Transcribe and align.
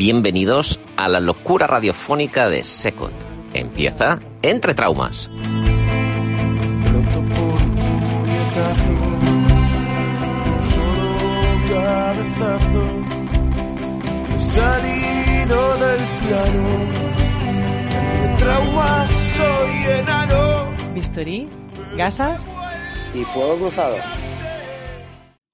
Bienvenidos 0.00 0.80
a 0.96 1.08
la 1.08 1.20
locura 1.20 1.66
radiofónica 1.66 2.48
de 2.48 2.64
Secot. 2.64 3.12
Empieza 3.52 4.18
Entre 4.40 4.72
Traumas. 4.72 5.28
salido 14.38 15.76
del 15.76 16.00
plano. 16.26 16.68
Entre 17.90 18.36
traumas 18.38 19.12
soy 19.12 19.98
enano. 19.98 20.76
Bisturí, 20.94 21.50
gasas 21.98 22.42
y 23.12 23.22
fuego 23.24 23.58
cruzado. 23.58 23.96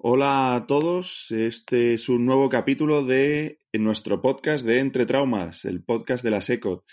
Hola 0.08 0.54
a 0.54 0.66
todos, 0.68 1.32
este 1.32 1.94
es 1.94 2.08
un 2.08 2.26
nuevo 2.26 2.48
capítulo 2.48 3.02
de 3.02 3.58
nuestro 3.72 4.22
podcast 4.22 4.64
de 4.64 4.78
Entre 4.78 5.04
Traumas, 5.04 5.64
el 5.64 5.82
podcast 5.82 6.22
de 6.22 6.30
la 6.30 6.40
SECOT. 6.40 6.84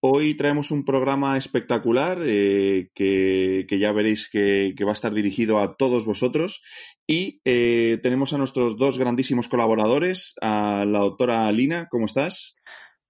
Hoy 0.00 0.38
traemos 0.38 0.70
un 0.70 0.86
programa 0.86 1.36
espectacular 1.36 2.16
eh, 2.22 2.88
que, 2.94 3.66
ya 3.78 3.92
veréis 3.92 4.30
que, 4.30 4.74
va 4.86 4.92
a 4.92 4.94
estar 4.94 5.12
dirigido 5.12 5.60
a 5.60 5.76
todos 5.76 6.06
vosotros 6.06 6.62
y 7.06 7.42
eh, 7.44 8.00
tenemos 8.02 8.32
a 8.32 8.38
nuestros 8.38 8.78
dos 8.78 8.98
grandísimos 8.98 9.48
colaboradores, 9.48 10.34
a 10.40 10.86
la 10.86 11.00
doctora 11.00 11.46
Alina, 11.48 11.88
¿cómo 11.90 12.06
estás? 12.06 12.56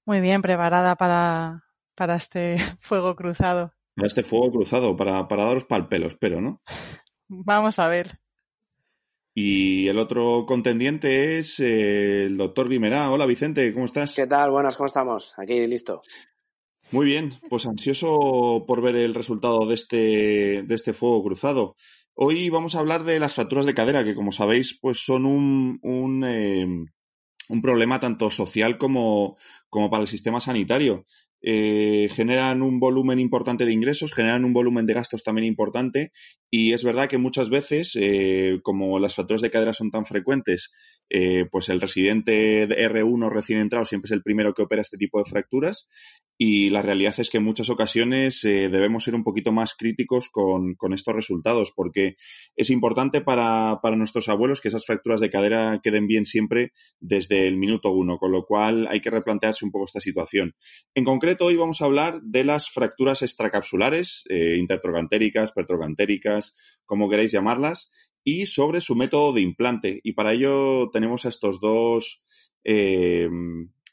Muy 0.05 0.21
bien, 0.21 0.43
preparada 0.43 0.97
para, 0.97 1.63
para 1.95 2.17
este 2.17 2.59
fuego 2.81 3.15
cruzado. 3.15 3.73
Para 3.95 4.09
este 4.09 4.25
fuego 4.25 4.51
cruzado, 4.51 4.97
para, 4.97 5.29
para 5.29 5.45
daros 5.45 5.67
pelo, 5.89 6.09
espero, 6.09 6.41
¿no? 6.41 6.61
Vamos 7.29 7.79
a 7.79 7.87
ver. 7.87 8.22
Y 9.35 9.89
el 9.89 9.99
otro 9.99 10.45
contendiente 10.47 11.39
es 11.39 11.59
eh, 11.61 12.27
el 12.27 12.37
doctor 12.37 12.69
Guimerá. 12.69 13.11
Hola 13.11 13.25
Vicente, 13.25 13.73
¿cómo 13.73 13.87
estás? 13.87 14.15
¿Qué 14.15 14.27
tal? 14.27 14.51
Buenas, 14.51 14.77
¿cómo 14.77 14.87
estamos? 14.87 15.33
Aquí 15.39 15.67
listo. 15.67 16.03
Muy 16.91 17.07
bien, 17.07 17.33
pues 17.49 17.65
ansioso 17.65 18.65
por 18.69 18.83
ver 18.83 18.97
el 18.97 19.15
resultado 19.15 19.67
de 19.67 19.75
este, 19.75 20.63
de 20.63 20.75
este 20.75 20.93
fuego 20.93 21.23
cruzado. 21.23 21.77
Hoy 22.13 22.51
vamos 22.51 22.75
a 22.75 22.81
hablar 22.81 23.05
de 23.05 23.19
las 23.19 23.33
fracturas 23.33 23.65
de 23.65 23.73
cadera, 23.73 24.05
que 24.05 24.15
como 24.15 24.33
sabéis, 24.33 24.79
pues 24.79 25.03
son 25.03 25.25
un, 25.25 25.79
un, 25.83 26.25
eh, 26.25 26.67
un 27.49 27.63
problema 27.63 28.01
tanto 28.01 28.29
social 28.29 28.77
como, 28.77 29.39
como 29.71 29.89
para 29.89 30.03
el 30.03 30.09
sistema 30.09 30.41
sanitario. 30.41 31.07
Eh, 31.43 32.09
generan 32.13 32.63
un 32.63 32.79
volumen 32.79 33.19
importante 33.19 33.65
de 33.65 33.73
ingresos, 33.73 34.13
generan 34.13 34.45
un 34.45 34.53
volumen 34.53 34.87
de 34.87 34.95
gastos 34.95 35.25
también 35.25 35.47
importante 35.47 36.13
y 36.51 36.73
es 36.73 36.85
verdad 36.85 37.09
que 37.09 37.19
muchas 37.19 37.51
veces, 37.51 37.97
eh, 38.01 38.61
como 38.63 39.01
las 39.01 39.15
fracturas 39.15 39.43
de 39.43 39.51
cadera 39.51 39.73
son 39.73 39.91
tan 39.91 40.07
frecuentes, 40.07 40.73
eh, 41.11 41.47
pues 41.51 41.69
el 41.69 41.81
residente 41.81 42.67
de 42.67 42.89
R1 42.89 43.29
recién 43.29 43.59
entrado 43.59 43.85
siempre 43.85 44.07
es 44.07 44.13
el 44.13 44.23
primero 44.23 44.55
que 44.55 44.63
opera 44.63 44.83
este 44.83 44.99
tipo 44.99 45.19
de 45.19 45.25
fracturas 45.25 45.89
y 46.45 46.71
la 46.71 46.83
realidad 46.83 47.15
es 47.19 47.31
que 47.31 47.39
en 47.39 47.45
muchas 47.45 47.71
ocasiones 47.71 48.43
eh, 48.43 48.69
debemos 48.69 49.05
ser 49.05 49.15
un 49.15 49.23
poquito 49.23 49.53
más 49.53 49.75
críticos 49.75 50.29
con, 50.29 50.77
estos 50.93 51.15
resultados 51.15 51.71
porque 51.71 52.17
es 52.57 52.71
importante 52.71 53.21
para, 53.21 53.79
nuestros 53.97 54.29
abuelos 54.29 54.61
que 54.61 54.67
esas 54.67 54.85
fracturas 54.85 55.21
de 55.21 55.31
cadera 55.31 55.79
queden 55.81 56.09
bien 56.09 56.27
siempre 56.27 56.73
desde 56.99 57.47
el 57.47 57.57
minuto 57.59 57.93
uno, 57.93 58.19
con 58.19 58.33
lo 58.33 58.45
cual 58.45 58.89
hay 58.91 59.01
que 59.01 59.11
replantearse 59.11 59.65
un 59.65 59.71
poco 59.71 59.85
esta 59.85 60.01
situación. 60.01 60.57
En 60.97 61.05
concreto, 61.05 61.45
hoy 61.45 61.55
vamos 61.55 61.81
a 61.81 61.85
hablar 61.85 62.21
de 62.23 62.43
las 62.43 62.69
fracturas 62.71 63.23
extracapsulares, 63.23 64.25
eh, 64.29 64.57
intertrocantéricas, 64.59 65.53
pertrocantéricas, 65.53 66.57
como 66.87 67.09
queráis 67.09 67.31
llamarlas, 67.31 67.93
y 68.25 68.47
sobre 68.47 68.81
su 68.81 68.97
método 68.97 69.33
de 69.33 69.43
implante. 69.43 70.01
Y 70.03 70.15
para 70.15 70.33
ello 70.33 70.91
tenemos 70.93 71.25
a 71.25 71.29
estos 71.29 71.61
dos 71.61 72.25
eh, 72.65 73.29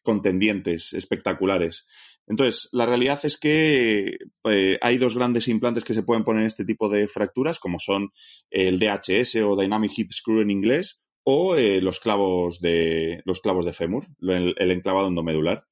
contendientes 0.04 0.94
espectaculares. 0.94 1.86
Entonces, 2.28 2.70
la 2.72 2.86
realidad 2.86 3.20
es 3.24 3.38
que 3.38 4.18
eh, 4.44 4.78
hay 4.82 4.98
dos 4.98 5.16
grandes 5.16 5.48
implantes 5.48 5.84
que 5.84 5.96
se 5.96 6.04
pueden 6.04 6.24
poner 6.24 6.42
en 6.42 6.48
este 6.48 6.64
tipo 6.64 6.88
de 6.88 7.08
fracturas, 7.08 7.60
como 7.60 7.80
son 7.80 8.12
el 8.52 8.80
DHS 8.80 9.38
o 9.38 9.56
Dynamic 9.56 9.92
Hip 9.98 10.12
Screw 10.12 10.42
en 10.42 10.52
inglés, 10.52 11.02
o 11.24 11.56
eh, 11.56 11.82
los 11.82 12.00
clavos 12.00 12.60
de 12.62 13.22
los 13.26 13.40
clavos 13.40 13.66
de 13.66 13.74
fémur, 13.74 14.04
el, 14.22 14.72
enclavado 14.72 15.08
endomedular. 15.08 15.66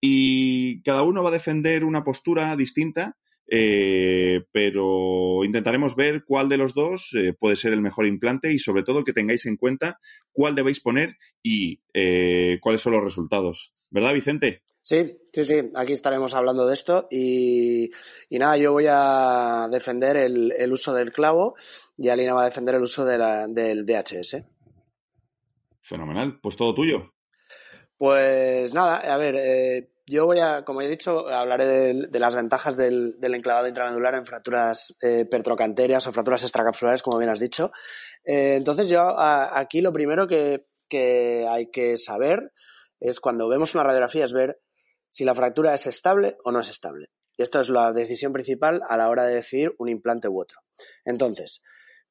Y 0.00 0.82
cada 0.82 1.02
uno 1.02 1.22
va 1.22 1.28
a 1.28 1.32
defender 1.32 1.84
una 1.84 2.04
postura 2.04 2.56
distinta, 2.56 3.16
eh, 3.48 4.44
pero 4.52 5.44
intentaremos 5.44 5.96
ver 5.96 6.24
cuál 6.24 6.48
de 6.48 6.58
los 6.58 6.74
dos 6.74 7.12
puede 7.38 7.56
ser 7.56 7.72
el 7.72 7.80
mejor 7.80 8.06
implante 8.06 8.52
y 8.52 8.58
sobre 8.58 8.82
todo 8.82 9.04
que 9.04 9.12
tengáis 9.12 9.46
en 9.46 9.56
cuenta 9.56 9.98
cuál 10.32 10.54
debéis 10.54 10.80
poner 10.80 11.16
y 11.42 11.80
cuáles 12.60 12.80
son 12.80 12.92
los 12.92 13.04
resultados. 13.04 13.74
¿Verdad, 13.90 14.14
Vicente? 14.14 14.62
Sí, 14.88 15.18
sí, 15.34 15.44
sí, 15.44 15.70
aquí 15.74 15.92
estaremos 15.92 16.32
hablando 16.32 16.66
de 16.66 16.72
esto 16.72 17.08
y, 17.10 17.90
nada, 18.30 18.56
yo 18.56 18.72
voy 18.72 18.86
a 18.88 19.68
defender 19.70 20.16
el, 20.16 20.72
uso 20.72 20.94
del 20.94 21.12
clavo 21.12 21.56
y 21.98 22.08
Alina 22.08 22.32
va 22.32 22.42
a 22.42 22.46
defender 22.46 22.76
el 22.76 22.82
uso 22.84 23.04
del 23.04 23.84
DHS. 23.84 24.44
Fenomenal, 25.82 26.40
pues 26.40 26.56
todo 26.56 26.74
tuyo. 26.74 27.12
Pues 27.98 28.72
nada, 28.72 28.96
a 29.12 29.18
ver, 29.18 29.34
eh, 29.36 29.90
yo 30.08 30.24
voy 30.24 30.38
a, 30.40 30.64
como 30.64 30.80
he 30.80 30.88
dicho, 30.88 31.28
hablaré 31.28 31.66
de, 31.66 32.20
las 32.20 32.34
ventajas 32.34 32.76
del, 32.76 33.16
enclavado 33.20 33.68
intramedular 33.68 34.14
en 34.14 34.24
fracturas 34.24 34.96
eh, 35.02 35.26
pertrocanterias 35.26 36.06
o 36.06 36.12
fracturas 36.12 36.42
extracapsulares, 36.42 37.02
como 37.02 37.18
bien 37.18 37.30
has 37.30 37.38
dicho. 37.38 37.72
Eh, 38.24 38.54
entonces 38.56 38.88
yo 38.88 39.18
aquí 39.18 39.82
lo 39.82 39.92
primero 39.92 40.26
que, 40.26 40.64
hay 41.46 41.70
que 41.70 41.98
saber 41.98 42.52
es 42.98 43.20
cuando 43.20 43.48
vemos 43.48 43.74
una 43.74 43.84
radiografía 43.84 44.24
es 44.24 44.32
ver 44.32 44.60
si 45.10 45.24
la 45.24 45.34
fractura 45.34 45.74
es 45.74 45.86
estable 45.86 46.38
o 46.42 46.52
no 46.52 46.60
es 46.60 46.70
estable. 46.70 47.10
Y 47.36 47.42
esto 47.42 47.60
es 47.60 47.68
la 47.68 47.92
decisión 47.92 48.32
principal 48.32 48.80
a 48.88 48.96
la 48.96 49.10
hora 49.10 49.26
de 49.26 49.34
decidir 49.34 49.74
un 49.78 49.90
implante 49.90 50.28
u 50.28 50.40
otro. 50.40 50.60
Entonces, 51.04 51.62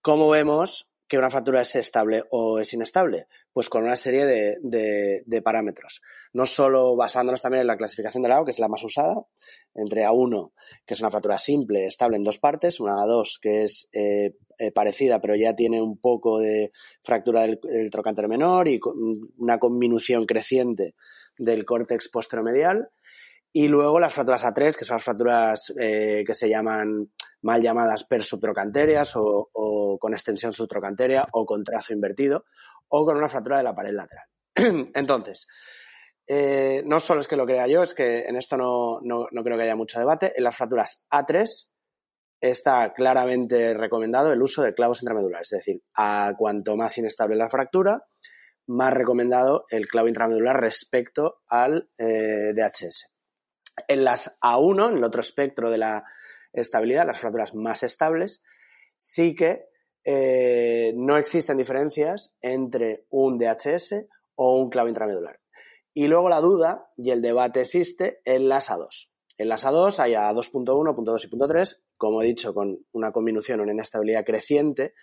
¿cómo 0.01 0.29
vemos 0.29 0.91
que 1.07 1.17
una 1.17 1.29
fractura 1.29 1.61
es 1.61 1.75
estable 1.75 2.23
o 2.31 2.59
es 2.59 2.73
inestable? 2.73 3.27
Pues 3.53 3.69
con 3.69 3.83
una 3.83 3.95
serie 3.95 4.25
de, 4.25 5.41
parámetros. 5.43 6.01
No 6.33 6.45
solo 6.45 6.95
basándonos 6.95 7.41
también 7.41 7.61
en 7.61 7.67
la 7.67 7.77
clasificación 7.77 8.23
de 8.23 8.29
Lau, 8.29 8.43
que 8.43 8.51
es 8.51 8.59
la 8.59 8.67
más 8.67 8.83
usada, 8.83 9.15
entre 9.73 10.05
A1, 10.05 10.51
que 10.85 10.93
es 10.93 10.99
una 10.99 11.11
fractura 11.11 11.37
simple, 11.37 11.85
estable 11.85 12.17
en 12.17 12.23
dos 12.23 12.39
partes, 12.39 12.79
una 12.79 12.93
A2, 12.93 13.39
que 13.41 13.63
es 13.63 13.87
eh, 13.93 14.35
eh, 14.57 14.71
parecida, 14.71 15.21
pero 15.21 15.35
ya 15.35 15.55
tiene 15.55 15.81
un 15.81 15.97
poco 15.97 16.39
de 16.39 16.71
fractura 17.01 17.41
del, 17.41 17.59
del 17.61 17.89
trocánter 17.89 18.27
menor 18.27 18.67
y 18.67 18.79
una 19.37 19.59
conminución 19.59 20.25
creciente 20.25 20.95
del 21.37 21.65
córtex 21.65 22.09
posteromedial. 22.09 22.89
Y 23.53 23.69
luego 23.69 23.99
las 23.99 24.13
fracturas 24.13 24.45
A3, 24.45 24.75
que 24.75 24.85
son 24.85 24.95
las 24.95 25.03
fracturas 25.03 25.73
eh, 25.79 26.23
que 26.25 26.33
se 26.33 26.49
llaman 26.49 27.09
mal 27.47 27.61
llamadas 27.61 28.03
persubtrocanterias 28.03 29.15
o, 29.15 29.49
o 29.53 29.97
con 29.97 30.13
extensión 30.13 30.51
subtrocanteria 30.51 31.25
o 31.31 31.45
con 31.45 31.63
trazo 31.63 31.93
invertido 31.93 32.43
o 32.89 33.05
con 33.05 33.15
una 33.15 33.29
fractura 33.29 33.57
de 33.57 33.63
la 33.63 33.73
pared 33.73 33.93
lateral. 33.93 34.25
Entonces, 34.93 35.47
eh, 36.27 36.83
no 36.85 36.99
solo 36.99 37.21
es 37.21 37.27
que 37.29 37.37
lo 37.37 37.45
crea 37.45 37.65
yo, 37.67 37.83
es 37.83 37.93
que 37.93 38.23
en 38.25 38.35
esto 38.35 38.57
no, 38.57 38.99
no, 39.01 39.27
no, 39.31 39.43
creo 39.45 39.55
que 39.55 39.63
haya 39.63 39.77
mucho 39.77 39.97
debate. 39.97 40.33
En 40.35 40.43
las 40.43 40.57
fracturas 40.57 41.05
A3 41.09 41.47
está 42.41 42.93
claramente 42.93 43.73
recomendado 43.73 44.33
el 44.33 44.41
uso 44.41 44.63
de 44.63 44.73
clavos 44.73 45.01
intramedulares, 45.01 45.53
es 45.53 45.59
decir, 45.59 45.81
a 45.95 46.33
cuanto 46.37 46.75
más 46.75 46.97
inestable 46.97 47.37
la 47.37 47.49
fractura, 47.49 48.03
más 48.67 48.93
recomendado 48.93 49.63
el 49.69 49.87
clavo 49.87 50.09
intramedular 50.09 50.59
respecto 50.59 51.37
al 51.47 51.89
eh, 51.97 52.51
DHS. 52.53 53.13
En 53.87 54.03
las 54.03 54.37
A1, 54.41 54.89
en 54.89 54.97
el 54.97 55.03
otro 55.05 55.21
espectro 55.21 55.71
de 55.71 55.77
la 55.77 56.03
estabilidad, 56.61 57.05
las 57.05 57.19
fracturas 57.19 57.55
más 57.55 57.83
estables, 57.83 58.43
sí 58.97 59.35
que 59.35 59.65
eh, 60.03 60.93
no 60.95 61.17
existen 61.17 61.57
diferencias 61.57 62.37
entre 62.41 63.05
un 63.09 63.37
DHS 63.37 64.05
o 64.35 64.59
un 64.59 64.69
clavo 64.69 64.89
intramedular. 64.89 65.39
Y 65.93 66.07
luego 66.07 66.29
la 66.29 66.41
duda 66.41 66.91
y 66.95 67.11
el 67.11 67.21
debate 67.21 67.61
existe 67.61 68.21
en 68.23 68.49
las 68.49 68.69
A2. 68.69 69.09
En 69.37 69.49
las 69.49 69.65
A2 69.65 69.99
hay 69.99 70.15
A 70.15 70.31
2.1, 70.31 70.65
.2 70.65 71.25
y 71.25 71.29
.3, 71.29 71.83
como 71.97 72.21
he 72.21 72.25
dicho, 72.25 72.53
con 72.53 72.79
una 72.91 73.11
combinación 73.11 73.59
o 73.59 73.63
una 73.63 73.73
inestabilidad 73.73 74.25
creciente, 74.25 74.93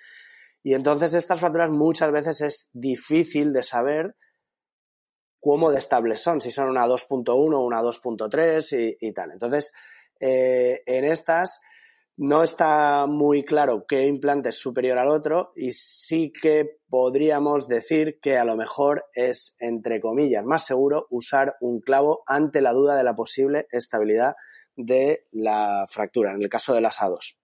y 0.65 0.73
entonces 0.73 1.12
estas 1.12 1.41
fracturas 1.41 1.71
muchas 1.71 2.11
veces 2.11 2.41
es 2.41 2.71
difícil 2.73 3.53
de 3.53 3.62
saber 3.62 4.17
cómo 5.39 5.71
de 5.71 5.79
estables 5.79 6.23
son, 6.23 6.41
si 6.41 6.50
son 6.50 6.71
una 6.71 6.87
2.1 6.87 7.29
o 7.35 7.61
una 7.61 7.83
2.3 7.83 8.97
y, 8.99 9.07
y, 9.07 9.12
tal. 9.12 9.33
Entonces, 9.33 9.75
eh, 10.20 10.82
en 10.87 11.05
estas 11.05 11.61
no 12.16 12.43
está 12.43 13.06
muy 13.06 13.44
claro 13.44 13.87
qué 13.88 14.06
implante 14.06 14.50
es 14.50 14.58
superior 14.58 14.99
al 14.99 15.08
otro 15.08 15.52
y 15.56 15.72
sí 15.72 16.32
que 16.32 16.78
podríamos 16.88 17.66
decir 17.66 18.19
que 18.22 18.38
a 18.38 18.44
lo 18.44 18.56
mejor 18.56 19.06
es, 19.14 19.56
entre 19.58 20.00
comillas, 20.00 20.44
más 20.44 20.64
seguro 20.64 21.06
usar 21.11 21.56
un 21.61 21.81
clavo 21.81 22.22
ante 22.26 22.61
la 22.61 22.72
duda 22.72 22.96
de 22.96 23.05
la 23.05 23.14
posible 23.14 23.66
estabilidad 23.72 24.34
de 24.76 25.26
la 25.32 25.87
fractura, 25.88 26.32
en 26.32 26.43
el 26.43 26.49
caso 26.49 26.75
de 26.75 26.81
las 26.81 26.99
A2. 26.99 27.37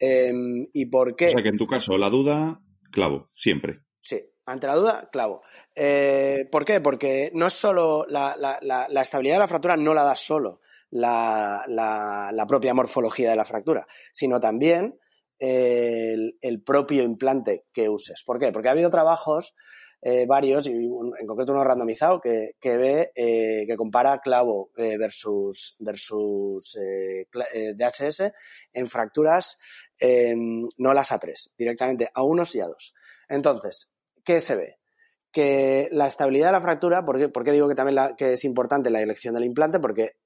Eh, 0.00 0.32
¿Y 0.72 0.86
por 0.86 1.14
qué? 1.14 1.26
O 1.26 1.30
sea 1.30 1.42
que 1.42 1.48
en 1.48 1.58
tu 1.58 1.66
caso, 1.66 1.96
la 1.96 2.10
duda, 2.10 2.60
clavo, 2.90 3.30
siempre. 3.34 3.82
Sí, 4.00 4.20
ante 4.46 4.66
la 4.66 4.74
duda, 4.74 5.08
clavo. 5.12 5.42
Eh, 5.74 6.48
¿Por 6.50 6.64
qué? 6.64 6.80
Porque 6.80 7.30
no 7.34 7.46
es 7.46 7.52
solo 7.52 8.04
la, 8.08 8.36
la, 8.36 8.58
la, 8.62 8.86
la, 8.88 9.02
estabilidad 9.02 9.36
de 9.36 9.40
la 9.40 9.48
fractura 9.48 9.76
no 9.76 9.94
la 9.94 10.02
da 10.02 10.14
solo 10.14 10.60
la, 10.94 12.44
propia 12.48 12.74
morfología 12.74 13.30
de 13.30 13.36
la 13.36 13.44
fractura, 13.44 13.86
sino 14.12 14.40
también 14.40 14.98
el, 15.38 16.38
el, 16.40 16.62
propio 16.62 17.02
implante 17.02 17.64
que 17.72 17.88
uses. 17.88 18.22
¿Por 18.24 18.38
qué? 18.38 18.52
Porque 18.52 18.68
ha 18.68 18.72
habido 18.72 18.90
trabajos 18.90 19.54
eh, 20.06 20.26
varios, 20.26 20.66
y 20.66 20.72
en 20.72 21.26
concreto 21.26 21.52
uno 21.52 21.64
randomizado, 21.64 22.20
que, 22.20 22.56
que 22.60 22.76
ve, 22.76 23.12
eh, 23.14 23.64
que 23.66 23.74
compara 23.74 24.20
clavo 24.20 24.70
eh, 24.76 24.98
versus, 24.98 25.76
versus 25.80 26.76
DHS 27.32 28.30
en 28.74 28.86
fracturas 28.86 29.58
no 30.76 30.92
las 30.92 31.10
A3, 31.10 31.54
directamente 31.56 32.10
a 32.12 32.22
unos 32.22 32.54
y 32.54 32.60
a 32.60 32.66
dos. 32.66 32.92
Entonces, 33.30 33.94
¿qué 34.22 34.40
se 34.40 34.56
ve? 34.56 34.76
Que 35.32 35.88
la 35.90 36.06
estabilidad 36.06 36.48
de 36.48 36.52
la 36.52 36.60
fractura, 36.60 37.02
¿por 37.06 37.18
qué, 37.18 37.30
por 37.30 37.42
qué 37.42 37.52
digo 37.52 37.68
que 37.68 37.74
también 37.74 37.94
la, 37.94 38.14
que 38.14 38.34
es 38.34 38.44
importante 38.44 38.90
la 38.90 39.00
elección 39.00 39.32
del 39.34 39.44
implante? 39.44 39.80
Porque 39.80 40.16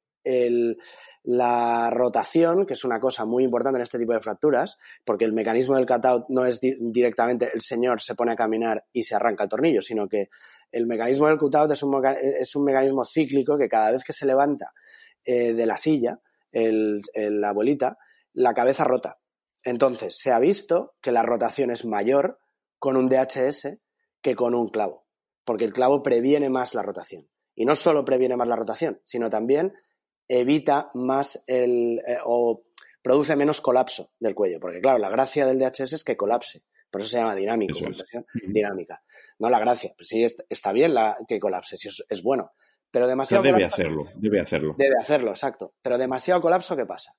la 1.24 1.90
rotación, 1.90 2.64
que 2.64 2.72
es 2.72 2.84
una 2.84 3.00
cosa 3.00 3.26
muy 3.26 3.44
importante 3.44 3.76
en 3.76 3.82
este 3.82 3.98
tipo 3.98 4.12
de 4.12 4.20
fracturas, 4.20 4.78
porque 5.04 5.24
el 5.24 5.32
mecanismo 5.32 5.76
del 5.76 5.86
cutout 5.86 6.24
no 6.28 6.46
es 6.46 6.60
di 6.60 6.74
directamente 6.80 7.50
el 7.52 7.60
señor 7.60 8.00
se 8.00 8.14
pone 8.14 8.32
a 8.32 8.36
caminar 8.36 8.86
y 8.92 9.02
se 9.02 9.14
arranca 9.14 9.44
el 9.44 9.50
tornillo, 9.50 9.82
sino 9.82 10.08
que 10.08 10.30
el 10.72 10.86
mecanismo 10.86 11.26
del 11.26 11.36
cutout 11.36 11.70
es 11.70 11.82
un, 11.82 12.64
mecanismo 12.64 13.04
cíclico 13.04 13.58
que 13.58 13.68
cada 13.68 13.90
vez 13.90 14.04
que 14.04 14.12
se 14.12 14.26
levanta 14.26 14.72
eh, 15.24 15.52
de 15.52 15.66
la 15.66 15.76
silla, 15.76 16.20
el, 16.50 17.00
la 17.14 17.50
abuelita, 17.50 17.98
la 18.32 18.54
cabeza 18.54 18.84
rota. 18.84 19.18
Entonces, 19.64 20.16
se 20.18 20.32
ha 20.32 20.38
visto 20.38 20.94
que 21.02 21.12
la 21.12 21.22
rotación 21.22 21.70
es 21.70 21.84
mayor 21.84 22.38
con 22.78 22.96
un 22.96 23.08
DHS 23.08 23.76
que 24.22 24.34
con 24.34 24.54
un 24.54 24.68
clavo, 24.68 25.06
porque 25.44 25.64
el 25.64 25.72
clavo 25.72 26.02
previene 26.02 26.48
más 26.48 26.74
la 26.74 26.82
rotación. 26.82 27.28
Y 27.54 27.64
no 27.64 27.74
solo 27.74 28.04
previene 28.04 28.36
más 28.36 28.48
la 28.48 28.56
rotación, 28.56 29.00
sino 29.04 29.28
también 29.28 29.74
evita 30.28 30.90
más 30.94 31.42
el 31.46 32.00
eh, 32.06 32.18
o 32.24 32.64
produce 33.02 33.36
menos 33.36 33.60
colapso 33.60 34.12
del 34.20 34.34
cuello, 34.34 34.60
porque 34.60 34.80
claro, 34.80 34.98
la 34.98 35.08
gracia 35.08 35.46
del 35.46 35.58
DHS 35.58 35.94
es 35.94 36.04
que 36.04 36.16
colapse, 36.16 36.64
por 36.90 37.00
eso 37.00 37.10
se 37.10 37.18
llama 37.18 37.34
dinámico, 37.34 37.78
es. 37.88 38.04
dinámica. 38.46 39.02
No 39.38 39.48
la 39.48 39.58
gracia, 39.58 39.92
pues 39.96 40.08
sí 40.08 40.24
está 40.48 40.72
bien 40.72 40.94
la, 40.94 41.16
que 41.26 41.40
colapse, 41.40 41.76
sí 41.76 41.88
es, 41.88 42.04
es 42.08 42.22
bueno, 42.22 42.52
pero 42.90 43.06
demasiado 43.06 43.42
debe 43.42 43.56
colapso, 43.56 43.74
hacerlo, 43.74 44.04
debe 44.16 44.40
hacerlo. 44.40 44.74
Debe 44.76 44.96
hacerlo, 45.00 45.30
exacto, 45.30 45.74
pero 45.80 45.96
demasiado 45.96 46.40
colapso, 46.40 46.76
¿qué 46.76 46.84
pasa? 46.84 47.14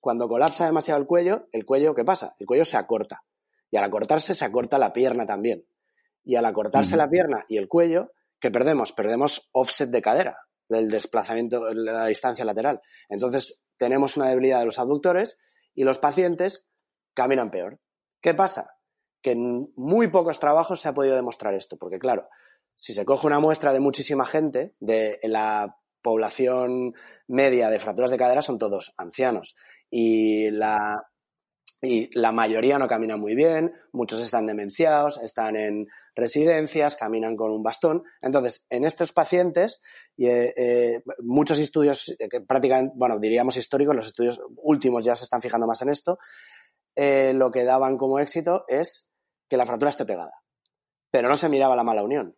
Cuando 0.00 0.28
colapsa 0.28 0.66
demasiado 0.66 1.00
el 1.00 1.06
cuello, 1.06 1.48
el 1.52 1.64
cuello, 1.64 1.94
¿qué 1.94 2.04
pasa? 2.04 2.34
El 2.38 2.46
cuello 2.46 2.64
se 2.64 2.76
acorta. 2.76 3.22
Y 3.70 3.76
al 3.76 3.84
acortarse, 3.84 4.34
se 4.34 4.44
acorta 4.44 4.78
la 4.78 4.92
pierna 4.92 5.26
también. 5.26 5.66
Y 6.24 6.36
al 6.36 6.44
acortarse 6.46 6.94
uh 6.94 6.98
-huh. 6.98 7.02
la 7.02 7.10
pierna 7.10 7.44
y 7.48 7.58
el 7.58 7.68
cuello, 7.68 8.10
¿qué 8.40 8.50
perdemos? 8.50 8.92
Perdemos 8.92 9.48
offset 9.52 9.90
de 9.90 10.02
cadera 10.02 10.38
del 10.70 10.88
desplazamiento, 10.88 11.66
de 11.66 11.74
la 11.74 12.06
distancia 12.06 12.44
lateral. 12.44 12.80
Entonces, 13.08 13.64
tenemos 13.76 14.16
una 14.16 14.28
debilidad 14.28 14.60
de 14.60 14.66
los 14.66 14.78
abductores 14.78 15.36
y 15.74 15.84
los 15.84 15.98
pacientes 15.98 16.68
caminan 17.14 17.50
peor. 17.50 17.80
¿Qué 18.22 18.34
pasa? 18.34 18.76
Que 19.20 19.32
en 19.32 19.72
muy 19.76 20.08
pocos 20.08 20.40
trabajos 20.40 20.80
se 20.80 20.88
ha 20.88 20.94
podido 20.94 21.16
demostrar 21.16 21.54
esto, 21.54 21.76
porque 21.76 21.98
claro, 21.98 22.28
si 22.74 22.92
se 22.92 23.04
coge 23.04 23.26
una 23.26 23.40
muestra 23.40 23.72
de 23.72 23.80
muchísima 23.80 24.24
gente, 24.24 24.74
de 24.80 25.18
la 25.24 25.76
población 26.02 26.94
media 27.26 27.68
de 27.68 27.78
fracturas 27.78 28.10
de 28.10 28.16
cadera 28.16 28.40
son 28.40 28.58
todos 28.58 28.94
ancianos 28.96 29.54
y 29.90 30.50
la, 30.50 31.09
y 31.82 32.10
la 32.18 32.30
mayoría 32.30 32.78
no 32.78 32.88
camina 32.88 33.16
muy 33.16 33.34
bien, 33.34 33.72
muchos 33.92 34.20
están 34.20 34.46
demenciados, 34.46 35.20
están 35.22 35.56
en 35.56 35.86
residencias, 36.14 36.96
caminan 36.96 37.36
con 37.36 37.50
un 37.50 37.62
bastón. 37.62 38.02
Entonces, 38.20 38.66
en 38.68 38.84
estos 38.84 39.12
pacientes, 39.12 39.80
eh, 40.18 40.52
eh, 40.56 41.02
muchos 41.20 41.58
estudios, 41.58 42.14
que 42.18 42.40
prácticamente, 42.42 42.92
bueno, 42.96 43.18
diríamos 43.18 43.56
históricos, 43.56 43.96
los 43.96 44.06
estudios 44.06 44.40
últimos 44.56 45.04
ya 45.04 45.14
se 45.14 45.24
están 45.24 45.40
fijando 45.40 45.66
más 45.66 45.80
en 45.80 45.88
esto, 45.88 46.18
eh, 46.96 47.32
lo 47.34 47.50
que 47.50 47.64
daban 47.64 47.96
como 47.96 48.18
éxito 48.18 48.64
es 48.68 49.08
que 49.48 49.56
la 49.56 49.64
fractura 49.64 49.88
esté 49.88 50.04
pegada. 50.04 50.34
Pero 51.10 51.28
no 51.28 51.34
se 51.34 51.48
miraba 51.48 51.76
la 51.76 51.84
mala 51.84 52.02
unión, 52.02 52.36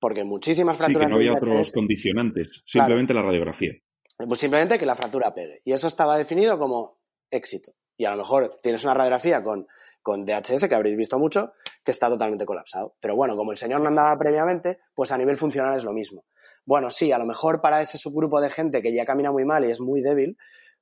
porque 0.00 0.24
muchísimas 0.24 0.78
fracturas... 0.78 1.04
Sí, 1.04 1.06
que 1.06 1.10
no 1.10 1.16
había 1.16 1.34
otros 1.34 1.72
condicionantes, 1.72 2.62
simplemente 2.64 3.12
claro, 3.12 3.26
la 3.26 3.32
radiografía. 3.32 3.74
Pues 4.16 4.40
simplemente 4.40 4.78
que 4.78 4.86
la 4.86 4.96
fractura 4.96 5.34
pegue. 5.34 5.60
Y 5.64 5.72
eso 5.72 5.86
estaba 5.86 6.16
definido 6.16 6.58
como 6.58 6.98
éxito. 7.30 7.74
Y 7.98 8.06
a 8.06 8.12
lo 8.12 8.16
mejor 8.16 8.58
tienes 8.62 8.82
una 8.84 8.94
radiografía 8.94 9.42
con, 9.42 9.66
con 10.02 10.24
DHS, 10.24 10.68
que 10.68 10.74
habréis 10.74 10.96
visto 10.96 11.18
mucho, 11.18 11.52
que 11.84 11.90
está 11.90 12.08
totalmente 12.08 12.46
colapsado. 12.46 12.94
Pero 13.00 13.14
bueno, 13.14 13.36
como 13.36 13.50
el 13.50 13.58
señor 13.58 13.82
no 13.82 13.88
andaba 13.88 14.16
previamente, 14.16 14.78
pues 14.94 15.12
a 15.12 15.18
nivel 15.18 15.36
funcional 15.36 15.76
es 15.76 15.84
lo 15.84 15.92
mismo. 15.92 16.24
Bueno, 16.64 16.90
sí, 16.90 17.12
a 17.12 17.18
lo 17.18 17.26
mejor 17.26 17.60
para 17.60 17.80
ese 17.80 17.98
subgrupo 17.98 18.40
de 18.40 18.50
gente 18.50 18.80
que 18.80 18.94
ya 18.94 19.04
camina 19.04 19.32
muy 19.32 19.44
mal 19.44 19.64
y 19.66 19.70
es 19.70 19.80
muy 19.80 20.00
débil, 20.00 20.38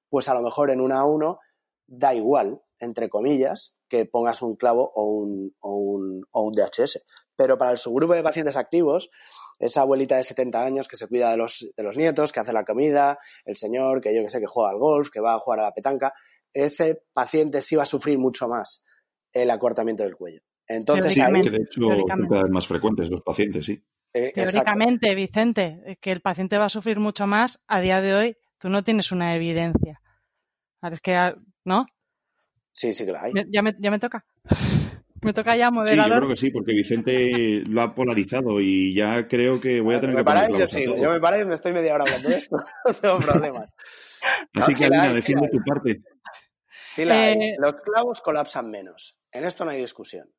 pues 0.08 0.28
a 0.28 0.34
lo 0.34 0.42
mejor 0.42 0.70
en 0.70 0.80
una 0.80 1.00
a 1.00 1.04
uno 1.04 1.40
da 1.86 2.14
igual, 2.14 2.60
entre 2.78 3.08
comillas, 3.08 3.76
que 3.88 4.04
pongas 4.04 4.42
un 4.42 4.56
clavo 4.56 4.92
o 4.94 5.04
un, 5.04 5.54
o 5.60 5.74
un, 5.74 6.26
o 6.30 6.42
un 6.42 6.52
DHS. 6.52 7.02
Pero 7.34 7.56
para 7.56 7.70
el 7.70 7.78
subgrupo 7.78 8.14
de 8.14 8.22
pacientes 8.22 8.56
activos, 8.56 9.10
esa 9.58 9.80
abuelita 9.82 10.16
de 10.16 10.22
70 10.22 10.62
años 10.62 10.88
que 10.88 10.96
se 10.96 11.08
cuida 11.08 11.30
de 11.30 11.36
los, 11.36 11.70
de 11.76 11.82
los 11.82 11.96
nietos, 11.96 12.32
que 12.32 12.40
hace 12.40 12.52
la 12.52 12.64
comida, 12.64 13.18
el 13.44 13.56
señor 13.56 14.00
que 14.00 14.14
yo 14.14 14.22
que 14.22 14.30
sé 14.30 14.40
que 14.40 14.46
juega 14.46 14.70
al 14.70 14.78
golf, 14.78 15.10
que 15.10 15.20
va 15.20 15.34
a 15.34 15.38
jugar 15.38 15.60
a 15.60 15.64
la 15.64 15.72
petanca, 15.72 16.14
ese 16.64 17.02
paciente 17.12 17.60
sí 17.60 17.76
va 17.76 17.82
a 17.82 17.86
sufrir 17.86 18.18
mucho 18.18 18.48
más 18.48 18.82
el 19.32 19.50
acortamiento 19.50 20.02
del 20.02 20.16
cuello. 20.16 20.40
Entonces, 20.66 21.12
sí, 21.12 21.20
ahí, 21.20 21.40
que 21.42 21.50
de 21.50 21.58
hecho 21.58 21.82
son 21.82 22.28
cada 22.28 22.42
vez 22.42 22.50
más 22.50 22.66
frecuentes 22.66 23.10
los 23.10 23.22
pacientes, 23.22 23.64
sí. 23.66 23.84
Eh, 24.12 24.32
Teóricamente, 24.34 25.06
exacto. 25.06 25.20
Vicente, 25.20 25.98
que 26.00 26.10
el 26.10 26.20
paciente 26.22 26.58
va 26.58 26.64
a 26.64 26.70
sufrir 26.70 26.98
mucho 26.98 27.26
más, 27.26 27.62
a 27.68 27.80
día 27.80 28.00
de 28.00 28.14
hoy 28.14 28.36
tú 28.58 28.70
no 28.70 28.82
tienes 28.82 29.12
una 29.12 29.34
evidencia. 29.34 30.00
Es 30.82 31.00
que, 31.00 31.34
¿no? 31.64 31.86
Sí, 32.72 32.92
sí 32.94 33.04
que 33.04 33.12
la 33.12 33.22
hay. 33.22 33.32
Ya 33.52 33.62
me, 33.62 33.74
ya 33.78 33.90
me 33.90 33.98
toca. 33.98 34.24
Me 35.22 35.32
toca 35.32 35.56
ya 35.56 35.70
moderador. 35.70 36.04
Sí, 36.04 36.10
yo 36.10 36.16
creo 36.18 36.28
que 36.28 36.36
sí, 36.36 36.50
porque 36.50 36.72
Vicente 36.74 37.62
lo 37.66 37.80
ha 37.80 37.94
polarizado 37.94 38.60
y 38.60 38.94
ya 38.94 39.26
creo 39.26 39.58
que 39.58 39.80
voy 39.80 39.94
a 39.94 40.00
tener 40.00 40.14
me 40.14 40.20
que 40.20 40.24
paráis, 40.24 40.56
yo 40.56 40.66
sí, 40.66 40.84
yo 40.84 41.10
me 41.10 41.18
paráis, 41.18 41.46
me 41.46 41.54
estoy 41.54 41.72
media 41.72 41.94
hora 41.94 42.04
hablando 42.04 42.28
de 42.28 42.36
esto, 42.36 42.56
no 42.86 42.94
tengo 42.94 43.18
problemas. 43.32 43.72
Así 44.54 44.72
no, 44.72 44.78
que, 44.78 44.84
Alina, 44.84 45.12
defiende 45.12 45.48
tu 45.48 45.58
parte. 45.64 45.96
Sí, 46.96 47.04
la 47.04 47.30
eh, 47.30 47.56
los 47.58 47.74
clavos 47.82 48.22
colapsan 48.22 48.70
menos. 48.70 49.18
En 49.30 49.44
esto 49.44 49.66
no 49.66 49.70
hay 49.70 49.78
discusión. 49.78 50.32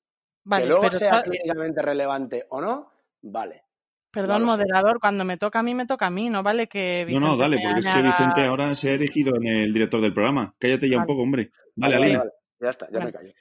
Vale, 0.44 0.64
que 0.64 0.70
luego 0.70 0.90
sea 0.90 1.20
está... 1.20 1.24
clínicamente 1.24 1.84
relevante 1.84 2.48
o 2.50 2.60
no, 2.60 2.92
vale. 3.22 3.66
Perdón, 4.10 4.42
no 4.42 4.48
moderador, 4.48 5.00
cuando 5.00 5.24
me 5.24 5.38
toca 5.38 5.60
a 5.60 5.64
mí, 5.64 5.76
me 5.76 5.86
toca 5.86 6.08
a 6.08 6.10
mí, 6.10 6.32
no 6.32 6.42
vale 6.42 6.68
que 6.68 7.04
Vicente 7.06 7.24
No, 7.24 7.34
no, 7.34 7.38
dale, 7.38 7.60
porque 7.62 7.82
es 7.82 7.86
que 7.86 8.02
Vicente 8.02 8.46
ahora 8.46 8.74
se 8.74 8.90
ha 8.90 8.94
erigido 8.94 9.36
en 9.36 9.46
el 9.46 9.72
director 9.72 10.02
del 10.02 10.14
programa. 10.14 10.56
Cállate 10.58 10.90
ya 10.90 10.98
vale. 10.98 11.04
un 11.04 11.06
poco, 11.06 11.22
hombre. 11.22 11.52
Dale, 11.76 11.94
vale, 11.94 12.06
Alina. 12.06 12.20
Vale, 12.20 12.32
ya 12.60 12.70
está, 12.70 12.88
ya 12.92 13.00
me 13.02 13.12
callo. 13.12 13.34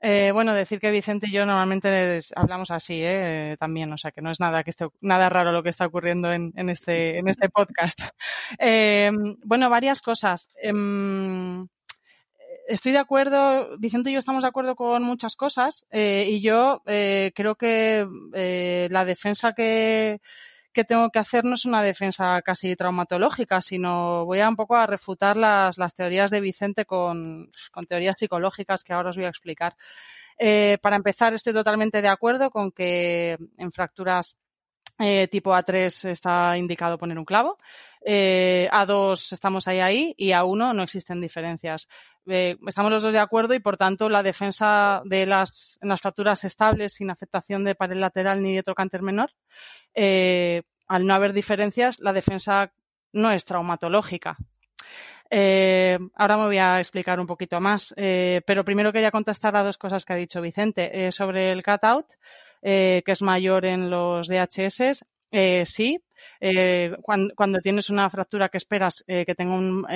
Eh, 0.00 0.32
bueno, 0.32 0.52
decir 0.52 0.80
que 0.80 0.90
Vicente 0.90 1.28
y 1.28 1.32
yo 1.32 1.46
normalmente 1.46 2.20
hablamos 2.34 2.72
así, 2.72 3.00
¿eh? 3.02 3.56
también, 3.60 3.92
o 3.92 3.96
sea 3.96 4.10
que 4.10 4.20
no 4.20 4.30
es 4.32 4.40
nada 4.40 4.64
que 4.64 4.70
esté, 4.70 4.88
nada 5.00 5.30
raro 5.30 5.52
lo 5.52 5.62
que 5.62 5.70
está 5.70 5.86
ocurriendo 5.86 6.32
en, 6.32 6.52
en 6.56 6.70
este, 6.70 7.18
en 7.18 7.28
este 7.28 7.48
podcast. 7.48 8.00
Eh, 8.58 9.10
bueno, 9.44 9.70
varias 9.70 10.02
cosas. 10.02 10.48
Estoy 12.66 12.92
de 12.92 12.98
acuerdo, 12.98 13.76
Vicente 13.78 14.08
y 14.08 14.14
yo 14.14 14.18
estamos 14.18 14.42
de 14.42 14.48
acuerdo 14.48 14.74
con 14.74 15.02
muchas 15.02 15.36
cosas 15.36 15.84
eh, 15.90 16.26
y 16.30 16.40
yo 16.40 16.82
eh, 16.86 17.32
creo 17.34 17.56
que 17.56 18.06
eh, 18.32 18.88
la 18.90 19.04
defensa 19.04 19.52
que, 19.52 20.20
tengo 20.88 21.10
que 21.10 21.18
hacer 21.18 21.44
no 21.44 21.54
es 21.54 21.66
una 21.66 21.82
defensa 21.82 22.40
casi 22.42 22.74
traumatológica, 22.74 23.60
sino 23.60 24.24
voy 24.24 24.40
a 24.40 24.48
un 24.48 24.56
poco 24.56 24.76
a 24.76 24.86
refutar 24.86 25.36
las, 25.36 25.76
teorías 25.94 26.30
de 26.30 26.40
Vicente 26.40 26.86
con, 26.86 27.50
teorías 27.86 28.18
psicológicas 28.18 28.82
que 28.82 28.94
ahora 28.94 29.10
os 29.10 29.16
voy 29.16 29.26
a 29.26 29.28
explicar. 29.28 29.76
Para 30.80 30.96
empezar, 30.96 31.34
estoy 31.34 31.52
totalmente 31.52 32.00
de 32.02 32.08
acuerdo 32.08 32.50
con 32.50 32.72
que 32.72 33.36
en 33.58 33.72
fracturas 33.72 34.36
tipo 35.30 35.50
A3 35.52 36.10
está 36.10 36.56
indicado 36.56 36.98
poner 36.98 37.18
un 37.18 37.24
clavo. 37.24 37.58
Eh, 38.06 38.68
A2 38.70 39.32
estamos 39.32 39.66
ahí 39.66 39.80
ahí 39.80 40.14
y 40.18 40.28
A1 40.30 40.74
no 40.74 40.82
existen 40.82 41.20
diferencias. 41.20 41.88
Eh, 42.26 42.56
estamos 42.66 42.90
los 42.90 43.02
dos 43.02 43.12
de 43.12 43.18
acuerdo 43.18 43.54
y 43.54 43.58
por 43.58 43.76
tanto 43.76 44.08
la 44.08 44.22
defensa 44.22 45.02
de 45.04 45.26
las, 45.26 45.78
las 45.82 46.00
fracturas 46.00 46.44
estables 46.44 46.94
sin 46.94 47.10
afectación 47.10 47.64
de 47.64 47.74
pared 47.74 47.96
lateral 47.96 48.42
ni 48.42 48.54
de 48.54 48.62
trocánter 48.62 49.02
menor 49.02 49.30
eh, 49.94 50.62
al 50.86 51.06
no 51.06 51.14
haber 51.14 51.32
diferencias, 51.32 51.98
la 52.00 52.12
defensa 52.12 52.72
no 53.12 53.30
es 53.30 53.44
traumatológica. 53.44 54.36
Eh, 55.30 55.98
ahora 56.14 56.36
me 56.36 56.44
voy 56.44 56.58
a 56.58 56.78
explicar 56.78 57.18
un 57.18 57.26
poquito 57.26 57.58
más, 57.58 57.94
pero 57.96 58.64
primero 58.66 58.92
quería 58.92 59.10
contestar 59.10 59.56
a 59.56 59.62
dos 59.62 59.78
cosas 59.78 60.04
que 60.04 60.12
ha 60.12 60.16
dicho 60.16 60.42
Vicente. 60.42 61.10
Sobre 61.10 61.52
el 61.52 61.62
cut-out, 61.64 62.06
que 62.60 63.02
es 63.06 63.22
mayor 63.22 63.64
en 63.64 63.88
los 63.88 64.28
DHS, 64.28 65.06
sí. 65.64 66.03
Cuando, 67.02 67.60
tienes 67.60 67.90
una 67.90 68.08
fractura 68.10 68.48
que 68.48 68.58
esperas 68.58 69.04
que 69.06 69.34
tenga 69.36 69.54
un 69.54 69.86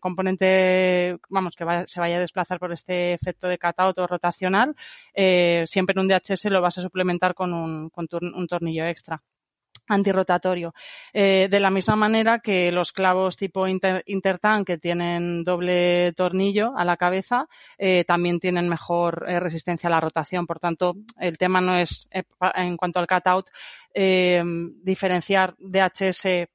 componente, 0.00 1.18
vamos, 1.28 1.56
que 1.56 1.64
se 1.86 2.00
vaya 2.00 2.16
a 2.16 2.20
desplazar 2.20 2.58
por 2.58 2.72
este 2.72 3.12
efecto 3.12 3.48
de 3.48 3.58
cut-out 3.58 3.98
o 3.98 4.06
rotacional, 4.06 4.74
siempre 5.14 5.94
en 5.94 5.98
un 5.98 6.08
DHS 6.08 6.46
lo 6.46 6.62
vas 6.62 6.78
a 6.78 6.82
suplementar 6.82 7.34
con 7.34 7.52
un 7.52 8.46
tornillo 8.48 8.86
extra 8.86 9.22
antirrotatorio. 9.90 10.72
Eh, 11.12 11.48
de 11.50 11.60
la 11.60 11.70
misma 11.70 11.96
manera 11.96 12.38
que 12.38 12.72
los 12.72 12.92
clavos 12.92 13.36
tipo 13.36 13.66
inter, 13.66 14.02
Intertan 14.06 14.64
que 14.64 14.78
tienen 14.78 15.44
doble 15.44 16.12
tornillo 16.16 16.72
a 16.76 16.84
la 16.84 16.96
cabeza 16.96 17.46
eh, 17.76 18.04
también 18.04 18.38
tienen 18.38 18.68
mejor 18.68 19.24
eh, 19.28 19.40
resistencia 19.40 19.88
a 19.88 19.90
la 19.90 20.00
rotación. 20.00 20.46
Por 20.46 20.60
tanto, 20.60 20.94
el 21.18 21.36
tema 21.38 21.60
no 21.60 21.76
es 21.76 22.08
en 22.54 22.76
cuanto 22.76 23.00
al 23.00 23.06
cutout 23.06 23.50
diferenciar 23.92 25.56
DHS 25.58 26.48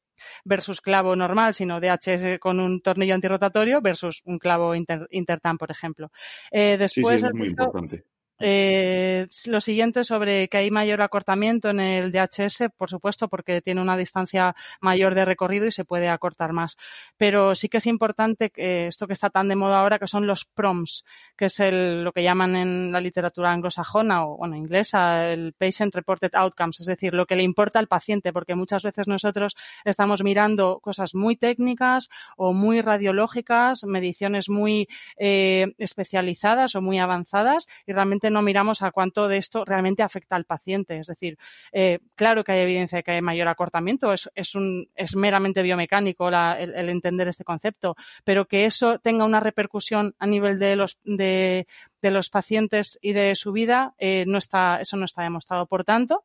versus 0.45 0.79
clavo 0.79 1.15
normal, 1.15 1.53
sino 1.53 1.81
DHS 1.81 2.39
con 2.39 2.61
un 2.61 2.81
tornillo 2.81 3.13
antirrotatorio 3.13 3.81
versus 3.81 4.21
un 4.23 4.39
clavo 4.39 4.73
Intertan, 4.73 5.57
por 5.57 5.69
ejemplo. 5.69 6.11
después, 6.51 7.19
sí, 7.19 7.27
es 7.27 7.33
muy 7.33 7.47
importante. 7.47 8.05
Eh, 8.39 9.27
lo 9.47 9.61
siguiente 9.61 10.03
sobre 10.03 10.49
que 10.49 10.57
hay 10.57 10.71
mayor 10.71 11.01
acortamiento 11.01 11.69
en 11.69 11.79
el 11.79 12.11
DHS, 12.11 12.65
por 12.77 12.89
supuesto, 12.89 13.29
porque 13.29 13.61
tiene 13.61 13.81
una 13.81 13.95
distancia 13.95 14.55
mayor 14.81 15.15
de 15.15 15.25
recorrido 15.25 15.65
y 15.65 15.71
se 15.71 15.85
puede 15.85 16.09
acortar 16.09 16.51
más. 16.51 16.75
Pero 17.17 17.55
sí 17.55 17.69
que 17.69 17.77
es 17.77 17.85
importante 17.85 18.49
que 18.49 18.87
esto 18.87 19.07
que 19.07 19.13
está 19.13 19.29
tan 19.29 19.47
de 19.47 19.55
moda 19.55 19.79
ahora, 19.79 19.99
que 19.99 20.07
son 20.07 20.27
los 20.27 20.45
PROMs, 20.45 21.05
que 21.37 21.45
es 21.45 21.59
el, 21.59 22.03
lo 22.03 22.11
que 22.11 22.23
llaman 22.23 22.55
en 22.55 22.91
la 22.91 22.99
literatura 23.01 23.51
anglosajona 23.51 24.25
o 24.25 24.37
bueno, 24.37 24.55
inglesa, 24.55 25.31
el 25.31 25.53
Patient 25.53 25.95
Reported 25.95 26.31
Outcomes, 26.33 26.79
es 26.79 26.85
decir, 26.85 27.13
lo 27.13 27.25
que 27.25 27.35
le 27.35 27.43
importa 27.43 27.79
al 27.79 27.87
paciente, 27.87 28.33
porque 28.33 28.55
muchas 28.55 28.83
veces 28.83 29.07
nosotros 29.07 29.55
estamos 29.85 30.23
mirando 30.23 30.79
cosas 30.81 31.15
muy 31.15 31.35
técnicas 31.37 32.09
o 32.37 32.53
muy 32.53 32.81
radiológicas, 32.81 33.83
mediciones 33.85 34.49
muy 34.49 34.87
eh, 35.17 35.73
especializadas 35.77 36.75
o 36.75 36.81
muy 36.81 36.99
avanzadas 36.99 37.67
y 37.85 37.93
realmente 37.93 38.24
no 38.29 38.41
miramos 38.41 38.81
a 38.81 38.91
cuánto 38.91 39.27
de 39.27 39.37
esto 39.37 39.65
realmente 39.65 40.03
afecta 40.03 40.35
al 40.35 40.45
paciente. 40.45 40.97
Es 40.99 41.07
decir, 41.07 41.37
eh, 41.71 41.99
claro 42.15 42.43
que 42.43 42.51
hay 42.51 42.59
evidencia 42.61 42.97
de 42.97 43.03
que 43.03 43.11
hay 43.11 43.21
mayor 43.21 43.47
acortamiento, 43.47 44.13
es, 44.13 44.29
es, 44.35 44.55
un, 44.55 44.89
es 44.95 45.15
meramente 45.15 45.61
biomecánico 45.61 46.29
el, 46.29 46.89
entender 46.89 47.27
este 47.27 47.43
concepto, 47.43 47.95
pero 48.23 48.45
que 48.45 48.65
eso 48.65 48.99
tenga 48.99 49.25
una 49.25 49.39
repercusión 49.39 50.15
a 50.19 50.27
nivel 50.27 50.59
de 50.59 50.75
los, 50.75 50.99
de, 51.03 51.67
los 52.01 52.29
pacientes 52.29 52.97
y 53.01 53.13
de 53.13 53.35
su 53.35 53.51
vida, 53.51 53.93
eh, 53.97 54.25
no 54.27 54.37
está, 54.37 54.79
eso 54.79 54.97
no 54.97 55.05
está 55.05 55.23
demostrado. 55.23 55.65
Por 55.65 55.83
tanto, 55.83 56.23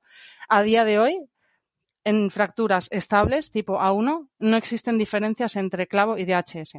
a 0.48 0.62
día 0.62 0.84
de 0.84 0.98
hoy, 0.98 1.18
en 2.04 2.30
fracturas 2.30 2.88
estables 2.90 3.52
tipo 3.52 3.78
A1 3.78 4.28
no 4.38 4.56
existen 4.56 4.96
diferencias 4.96 5.56
entre 5.56 5.86
clavo 5.86 6.16
y 6.16 6.24
DHS 6.24 6.78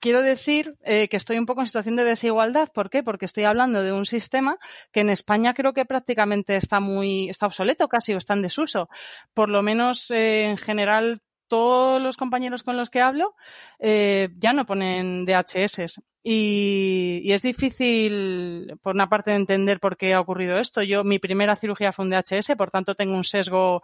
quiero 0.00 0.22
decir 0.22 0.76
eh, 0.84 1.08
que 1.08 1.16
estoy 1.16 1.38
un 1.38 1.46
poco 1.46 1.60
en 1.60 1.66
situación 1.66 1.96
de 1.96 2.04
desigualdad. 2.04 2.68
¿Por 2.72 2.90
qué? 2.90 3.02
Porque 3.02 3.24
estoy 3.24 3.44
hablando 3.44 3.82
de 3.82 3.92
un 3.92 4.06
sistema 4.06 4.58
que 4.92 5.00
en 5.00 5.10
España 5.10 5.54
creo 5.54 5.72
que 5.72 5.84
prácticamente 5.84 6.56
está 6.56 6.80
muy, 6.80 7.28
está 7.28 7.46
obsoleto 7.46 7.88
casi 7.88 8.14
o 8.14 8.18
está 8.18 8.34
en 8.34 8.42
desuso. 8.42 8.88
Por 9.34 9.48
lo 9.48 9.62
menos 9.62 10.10
eh, 10.10 10.44
en 10.44 10.56
general 10.56 11.22
todos 11.48 12.02
los 12.02 12.16
compañeros 12.16 12.64
con 12.64 12.76
los 12.76 12.90
que 12.90 13.00
hablo 13.00 13.36
eh, 13.78 14.30
ya 14.38 14.52
no 14.52 14.66
ponen 14.66 15.24
DHS. 15.24 16.00
Y, 16.28 17.30
es 17.30 17.42
difícil, 17.42 18.76
por 18.82 18.96
una 18.96 19.08
parte, 19.08 19.32
entender 19.32 19.78
por 19.78 19.96
qué 19.96 20.12
ha 20.12 20.20
ocurrido 20.20 20.58
esto. 20.58 20.82
Yo, 20.82 21.04
mi 21.04 21.20
primera 21.20 21.54
cirugía 21.54 21.92
fue 21.92 22.04
un 22.04 22.10
DHS, 22.10 22.56
por 22.58 22.68
tanto, 22.68 22.96
tengo 22.96 23.14
un 23.14 23.22
sesgo 23.22 23.80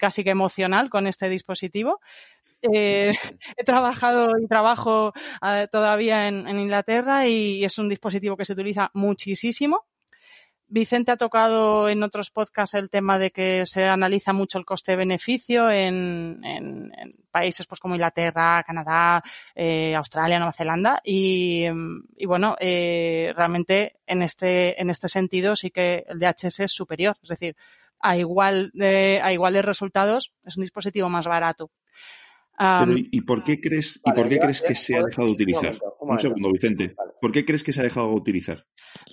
casi 0.00 0.24
que 0.24 0.30
emocional 0.30 0.88
con 0.88 1.06
este 1.06 1.28
dispositivo. 1.28 2.00
Eh, 2.72 3.14
he 3.56 3.64
trabajado 3.64 4.30
y 4.40 4.46
trabajo 4.46 5.12
eh, 5.42 5.68
todavía 5.70 6.28
en, 6.28 6.58
Inglaterra 6.58 7.26
y 7.26 7.64
es 7.64 7.78
un 7.78 7.88
dispositivo 7.88 8.36
que 8.36 8.44
se 8.44 8.54
utiliza 8.54 8.90
muchísimo. 8.94 9.84
Vicente 10.66 11.12
ha 11.12 11.16
tocado 11.16 11.88
en 11.88 12.02
otros 12.02 12.30
podcasts 12.30 12.74
el 12.74 12.88
tema 12.88 13.18
de 13.18 13.30
que 13.30 13.66
se 13.66 13.84
analiza 13.84 14.32
mucho 14.32 14.58
el 14.58 14.64
coste-beneficio 14.64 15.70
en, 15.70 16.40
países 17.30 17.66
pues 17.66 17.80
como 17.80 17.94
Inglaterra, 17.94 18.64
Canadá, 18.66 19.22
eh, 19.54 19.94
Australia, 19.94 20.38
Nueva 20.38 20.52
Zelanda 20.52 21.00
y, 21.04 21.68
bueno, 22.26 22.56
realmente 22.58 23.96
en 24.06 24.22
este, 24.22 24.80
en 24.80 24.88
este 24.88 25.08
sentido 25.08 25.54
sí 25.54 25.70
que 25.70 26.06
el 26.08 26.18
DHS 26.18 26.60
es 26.60 26.72
superior. 26.72 27.16
Es 27.22 27.28
decir, 27.28 27.56
a, 28.00 28.16
igual 28.16 28.72
a 29.22 29.32
iguales 29.32 29.64
resultados 29.64 30.32
es 30.44 30.56
un 30.56 30.62
dispositivo 30.62 31.10
más 31.10 31.26
barato. 31.26 31.70
¿Y, 32.58 33.20
por 33.22 33.42
qué 33.42 33.60
crees, 33.60 34.00
¿y 34.04 34.12
por 34.12 34.28
qué 34.28 34.38
crees 34.38 34.62
que 34.62 34.74
se 34.74 34.96
ha 34.96 35.02
dejado 35.02 35.28
de 35.28 35.32
utilizar? 35.34 35.78
Un, 36.00 36.18
segundo, 36.18 36.50
Vicente. 36.52 36.94
¿Por 37.20 37.32
qué 37.32 37.44
crees 37.44 37.62
que 37.62 37.72
se 37.72 37.80
ha 37.80 37.84
dejado 37.84 38.08
de 38.08 38.14
utilizar? 38.14 38.66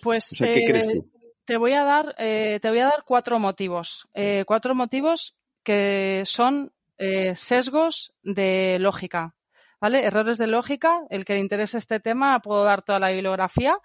Pues 0.04 0.28
¿qué 0.38 0.64
crees 0.66 0.88
eh, 0.88 1.02
Te 1.46 1.58
voy 1.58 1.74
a 1.74 1.84
dar, 1.84 2.16
eh, 2.18 2.60
te 2.62 2.70
voy 2.70 2.80
a 2.80 2.86
dar 2.86 3.04
cuatro 3.06 3.40
motivos. 3.40 4.08
Eh, 4.14 4.44
cuatro 4.46 4.76
motivos 4.76 5.36
que 5.64 6.24
son 6.26 6.72
sesgos 7.36 8.14
de 8.22 8.78
lógica. 8.80 9.36
¿Vale? 9.80 10.06
Errores 10.06 10.38
de 10.38 10.46
lógica. 10.46 11.02
El 11.10 11.26
que 11.26 11.34
le 11.34 11.40
interese 11.40 11.80
este 11.80 12.00
tema, 12.00 12.40
puedo 12.42 12.64
dar 12.64 12.84
toda 12.84 13.00
la 13.00 13.10
bibliografía. 13.10 13.76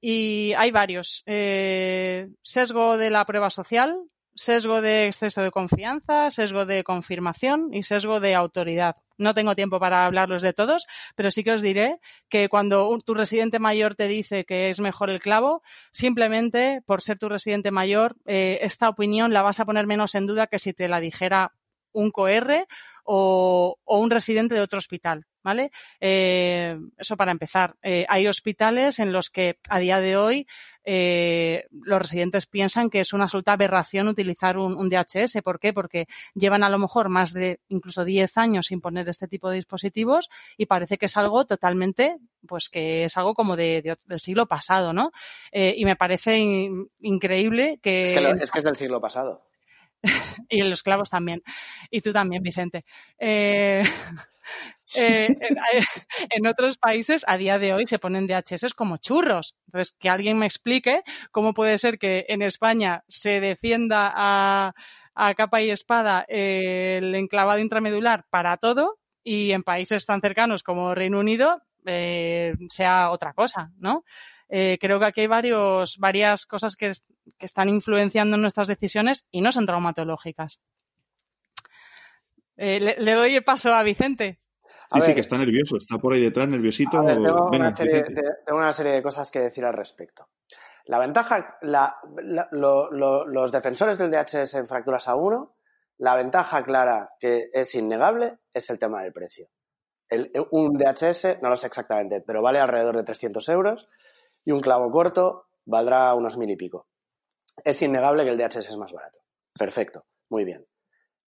y 0.00 0.52
hay 0.56 0.70
varios. 0.70 1.22
sesgo 1.26 2.96
de 2.96 3.10
la 3.10 3.26
prueba 3.26 3.50
social, 3.50 3.98
sesgo 4.34 4.80
de 4.80 5.06
exceso 5.06 5.42
de 5.42 5.50
confianza, 5.50 6.30
sesgo 6.30 6.66
de 6.66 6.84
confirmación 6.84 7.72
y 7.72 7.82
sesgo 7.82 8.20
de 8.20 8.34
autoridad. 8.34 8.96
No 9.18 9.34
tengo 9.34 9.54
tiempo 9.54 9.78
para 9.78 10.06
hablarlos 10.06 10.42
de 10.42 10.52
todos, 10.52 10.86
pero 11.14 11.30
sí 11.30 11.44
que 11.44 11.52
os 11.52 11.62
diré 11.62 11.98
que 12.28 12.48
cuando 12.48 12.98
tu 13.04 13.14
residente 13.14 13.58
mayor 13.58 13.94
te 13.94 14.08
dice 14.08 14.44
que 14.44 14.70
es 14.70 14.80
mejor 14.80 15.10
el 15.10 15.20
clavo, 15.20 15.62
simplemente 15.92 16.82
por 16.86 17.02
ser 17.02 17.18
tu 17.18 17.28
residente 17.28 17.70
mayor, 17.70 18.16
eh, 18.26 18.58
esta 18.62 18.88
opinión 18.88 19.32
la 19.32 19.42
vas 19.42 19.60
a 19.60 19.64
poner 19.64 19.86
menos 19.86 20.14
en 20.14 20.26
duda 20.26 20.46
que 20.46 20.58
si 20.58 20.72
te 20.72 20.88
la 20.88 21.00
dijera 21.00 21.52
un 21.92 22.10
COR 22.10 22.66
o, 23.04 23.78
un 23.84 24.10
residente 24.10 24.54
de 24.54 24.60
otro 24.60 24.78
hospital, 24.78 25.26
¿vale? 25.42 25.70
Eh, 26.00 26.78
eso 26.96 27.16
para 27.16 27.32
empezar. 27.32 27.76
Eh, 27.82 28.06
hay 28.08 28.26
hospitales 28.26 28.98
en 28.98 29.12
los 29.12 29.30
que 29.30 29.58
a 29.68 29.78
día 29.78 30.00
de 30.00 30.16
hoy 30.16 30.46
eh, 30.84 31.66
los 31.70 32.00
residentes 32.00 32.46
piensan 32.46 32.90
que 32.90 33.00
es 33.00 33.12
una 33.12 33.24
absoluta 33.24 33.52
aberración 33.52 34.08
utilizar 34.08 34.58
un, 34.58 34.88
DHS. 34.88 35.42
¿Por 35.42 35.58
qué? 35.58 35.72
Porque 35.72 36.06
llevan 36.34 36.62
a 36.62 36.68
lo 36.68 36.78
mejor 36.78 37.08
más 37.08 37.32
de 37.32 37.60
incluso 37.68 38.04
10 38.04 38.38
años 38.38 38.66
sin 38.66 38.80
poner 38.80 39.08
este 39.08 39.28
tipo 39.28 39.48
de 39.50 39.56
dispositivos 39.56 40.28
y 40.56 40.66
parece 40.66 40.98
que 40.98 41.06
es 41.06 41.16
algo 41.16 41.44
totalmente, 41.44 42.16
pues 42.46 42.68
que 42.68 43.04
es 43.04 43.16
algo 43.16 43.34
como 43.34 43.56
de, 43.56 43.96
del 44.06 44.20
siglo 44.20 44.46
pasado, 44.46 44.92
¿no? 44.92 45.12
y 45.52 45.84
me 45.84 45.96
parece 45.96 46.38
increíble 47.00 47.78
que... 47.82 48.04
Es 48.04 48.12
que, 48.12 48.18
es 48.40 48.50
que 48.50 48.58
es 48.58 48.64
del 48.64 48.76
siglo 48.76 49.00
pasado. 49.00 49.44
y 50.48 50.62
los 50.62 50.82
clavos 50.82 51.10
también. 51.10 51.42
Y 51.90 52.00
tú 52.00 52.12
también, 52.12 52.42
Vicente. 52.42 52.84
Eh, 53.18 53.82
eh, 54.96 55.28
en, 56.30 56.46
otros 56.46 56.78
países 56.78 57.24
a 57.26 57.36
día 57.36 57.58
de 57.58 57.72
hoy 57.72 57.86
se 57.86 57.98
ponen 57.98 58.26
DHS 58.26 58.74
como 58.74 58.98
churros. 58.98 59.56
Entonces, 59.66 59.94
que 59.98 60.08
alguien 60.08 60.38
me 60.38 60.46
explique 60.46 61.02
cómo 61.30 61.54
puede 61.54 61.78
ser 61.78 61.98
que 61.98 62.26
en 62.28 62.42
España 62.42 63.04
se 63.08 63.40
defienda 63.40 64.12
a, 64.14 64.74
capa 65.36 65.60
y 65.60 65.70
espada 65.70 66.24
el 66.28 67.14
enclavado 67.14 67.58
intramedular 67.58 68.24
para 68.30 68.56
todo 68.56 68.98
y 69.22 69.52
en 69.52 69.62
países 69.62 70.06
tan 70.06 70.22
cercanos 70.22 70.62
como 70.62 70.94
Reino 70.94 71.18
Unido 71.20 71.62
eh, 71.84 72.54
sea 72.68 73.10
otra 73.10 73.32
cosa, 73.32 73.72
¿no? 73.78 74.04
Eh, 74.54 74.76
creo 74.78 75.00
que 75.00 75.06
aquí 75.06 75.22
hay 75.22 75.28
varios, 75.28 75.96
varias 75.96 76.44
cosas 76.44 76.76
que, 76.76 76.92
están 77.38 77.70
influenciando 77.70 78.36
nuestras 78.36 78.68
decisiones 78.68 79.24
y 79.30 79.40
no 79.40 79.50
son 79.50 79.64
traumatológicas. 79.64 80.60
Eh, 82.58 82.94
le, 82.98 83.14
doy 83.14 83.34
el 83.34 83.44
paso 83.44 83.72
a 83.72 83.82
Vicente. 83.82 84.40
Sí, 84.92 85.00
sí, 85.00 85.14
que 85.14 85.20
está 85.20 85.38
nervioso, 85.38 85.78
está 85.78 85.96
por 85.96 86.12
ahí 86.12 86.20
detrás, 86.20 86.48
nerviosito. 86.48 87.02
tengo, 87.02 87.48
una 87.48 87.72
serie, 88.72 88.92
de, 88.92 89.02
cosas 89.02 89.30
que 89.30 89.40
decir 89.40 89.64
al 89.64 89.72
respecto. 89.72 90.28
La 90.84 90.98
ventaja, 90.98 91.56
los 91.62 93.52
defensores 93.52 93.96
del 93.96 94.10
DHS 94.10 94.52
en 94.56 94.66
fracturas 94.66 95.08
A1, 95.08 95.50
la 95.96 96.14
ventaja 96.14 96.62
clara 96.62 97.14
que 97.18 97.48
es 97.54 97.74
innegable 97.74 98.40
es 98.52 98.68
el 98.68 98.78
tema 98.78 99.02
del 99.02 99.14
precio. 99.14 99.48
un 100.50 100.76
DHS, 100.76 101.40
no 101.40 101.48
lo 101.48 101.56
sé 101.56 101.68
exactamente, 101.68 102.20
pero 102.20 102.42
vale 102.42 102.58
alrededor 102.58 102.98
de 102.98 103.04
300 103.04 103.48
euros 103.48 103.88
y 104.44 104.52
un 104.52 104.60
clavo 104.60 104.90
corto 104.90 105.46
valdrá 105.64 106.14
unos 106.14 106.36
mil 106.36 106.50
y 106.50 106.56
pico. 106.56 106.88
Es 107.64 107.82
innegable 107.82 108.24
que 108.24 108.30
el 108.30 108.38
DHS 108.38 108.68
es 108.68 108.76
más 108.76 108.92
barato. 108.92 109.20
Perfecto, 109.58 110.06
muy 110.30 110.44
bien. 110.44 110.66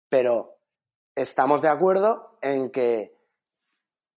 Pero 0.08 0.58
estamos 1.14 1.62
de 1.62 1.68
acuerdo 1.68 2.38
en 2.40 2.70
que 2.70 3.16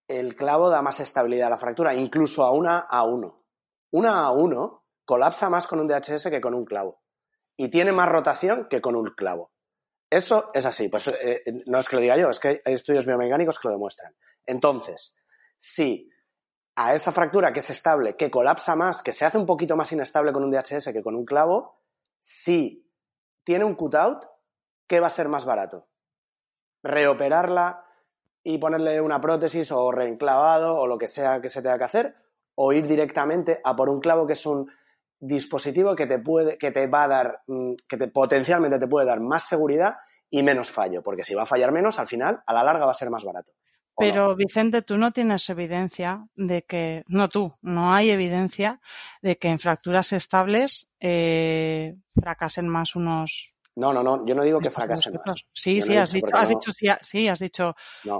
el 0.07 0.35
clavo 0.35 0.69
da 0.69 0.81
más 0.81 0.99
estabilidad 0.99 1.47
a 1.47 1.51
la 1.51 1.57
fractura, 1.57 1.93
incluso 1.93 2.43
a 2.43 2.51
una 2.51 2.79
a 2.79 3.03
uno. 3.03 3.45
Una 3.91 4.25
a 4.25 4.31
uno 4.31 4.85
colapsa 5.05 5.49
más 5.49 5.67
con 5.67 5.79
un 5.79 5.87
DHS 5.87 6.29
que 6.29 6.41
con 6.41 6.53
un 6.53 6.65
clavo. 6.65 7.01
Y 7.57 7.69
tiene 7.69 7.91
más 7.91 8.09
rotación 8.09 8.67
que 8.69 8.81
con 8.81 8.95
un 8.95 9.05
clavo. 9.15 9.51
Eso 10.09 10.47
es 10.53 10.65
así. 10.65 10.89
Pues 10.89 11.07
eh, 11.07 11.43
no 11.67 11.79
es 11.79 11.87
que 11.87 11.95
lo 11.95 12.01
diga 12.01 12.17
yo, 12.17 12.29
es 12.29 12.39
que 12.39 12.61
hay 12.65 12.73
estudios 12.73 13.05
biomecánicos 13.05 13.59
que 13.59 13.67
lo 13.67 13.73
demuestran. 13.73 14.13
Entonces, 14.45 15.15
si 15.57 16.09
a 16.83 16.95
esa 16.95 17.11
fractura 17.11 17.53
que 17.53 17.59
es 17.59 17.69
estable, 17.69 18.15
que 18.15 18.31
colapsa 18.31 18.75
más, 18.75 19.03
que 19.03 19.11
se 19.11 19.23
hace 19.23 19.37
un 19.37 19.45
poquito 19.45 19.75
más 19.75 19.91
inestable 19.91 20.33
con 20.33 20.43
un 20.43 20.49
DHS 20.49 20.91
que 20.91 21.03
con 21.03 21.15
un 21.15 21.23
clavo, 21.23 21.77
si 22.19 22.89
tiene 23.43 23.65
un 23.65 23.75
cutout, 23.75 24.25
¿qué 24.87 24.99
va 24.99 25.05
a 25.05 25.11
ser 25.11 25.27
más 25.27 25.45
barato? 25.45 25.87
¿Reoperarla 26.81 27.85
y 28.43 28.57
ponerle 28.57 28.99
una 28.99 29.21
prótesis 29.21 29.71
o 29.71 29.91
reenclavado 29.91 30.75
o 30.75 30.87
lo 30.87 30.97
que 30.97 31.07
sea 31.07 31.39
que 31.39 31.49
se 31.49 31.61
tenga 31.61 31.77
que 31.77 31.83
hacer? 31.83 32.15
¿O 32.55 32.73
ir 32.73 32.87
directamente 32.87 33.61
a 33.63 33.75
por 33.75 33.87
un 33.87 33.99
clavo 33.99 34.25
que 34.25 34.33
es 34.33 34.45
un 34.47 34.67
dispositivo 35.19 35.95
que 35.95 36.07
te 36.07 36.17
puede, 36.17 36.57
que 36.57 36.71
te 36.71 36.87
va 36.87 37.03
a 37.03 37.07
dar, 37.07 37.41
mm, 37.45 37.73
que 37.87 37.97
te, 37.97 38.07
potencialmente 38.07 38.79
te 38.79 38.87
puede 38.87 39.05
dar 39.05 39.19
más 39.19 39.43
seguridad 39.43 39.97
y 40.31 40.41
menos 40.41 40.71
fallo? 40.71 41.03
Porque 41.03 41.23
si 41.23 41.35
va 41.35 41.43
a 41.43 41.45
fallar 41.45 41.71
menos, 41.71 41.99
al 41.99 42.07
final, 42.07 42.41
a 42.43 42.53
la 42.55 42.63
larga 42.63 42.85
va 42.85 42.91
a 42.91 42.95
ser 42.95 43.11
más 43.11 43.23
barato. 43.23 43.51
Pero 44.01 44.35
Vicente, 44.35 44.81
tú 44.81 44.97
no 44.97 45.11
tienes 45.11 45.49
evidencia 45.49 46.27
de 46.35 46.63
que, 46.63 47.03
no 47.07 47.29
tú, 47.29 47.55
no 47.61 47.93
hay 47.93 48.09
evidencia 48.09 48.79
de 49.21 49.37
que 49.37 49.47
en 49.49 49.59
fracturas 49.59 50.11
estables 50.13 50.89
eh, 50.99 51.95
fracasen 52.19 52.67
más 52.67 52.95
unos. 52.95 53.55
No, 53.75 53.93
no, 53.93 54.03
no, 54.03 54.25
yo 54.25 54.35
no 54.35 54.43
digo 54.43 54.59
que 54.59 54.69
fracasen 54.69 55.19
más. 55.25 55.45
Sí, 55.53 55.81
sí, 55.81 55.95
has 55.95 56.11
dicho, 56.11 56.35
has 56.35 56.49
dicho, 56.49 56.71
sí, 56.71 56.87
sí, 57.01 57.27
has 57.27 57.39
dicho, 57.39 57.75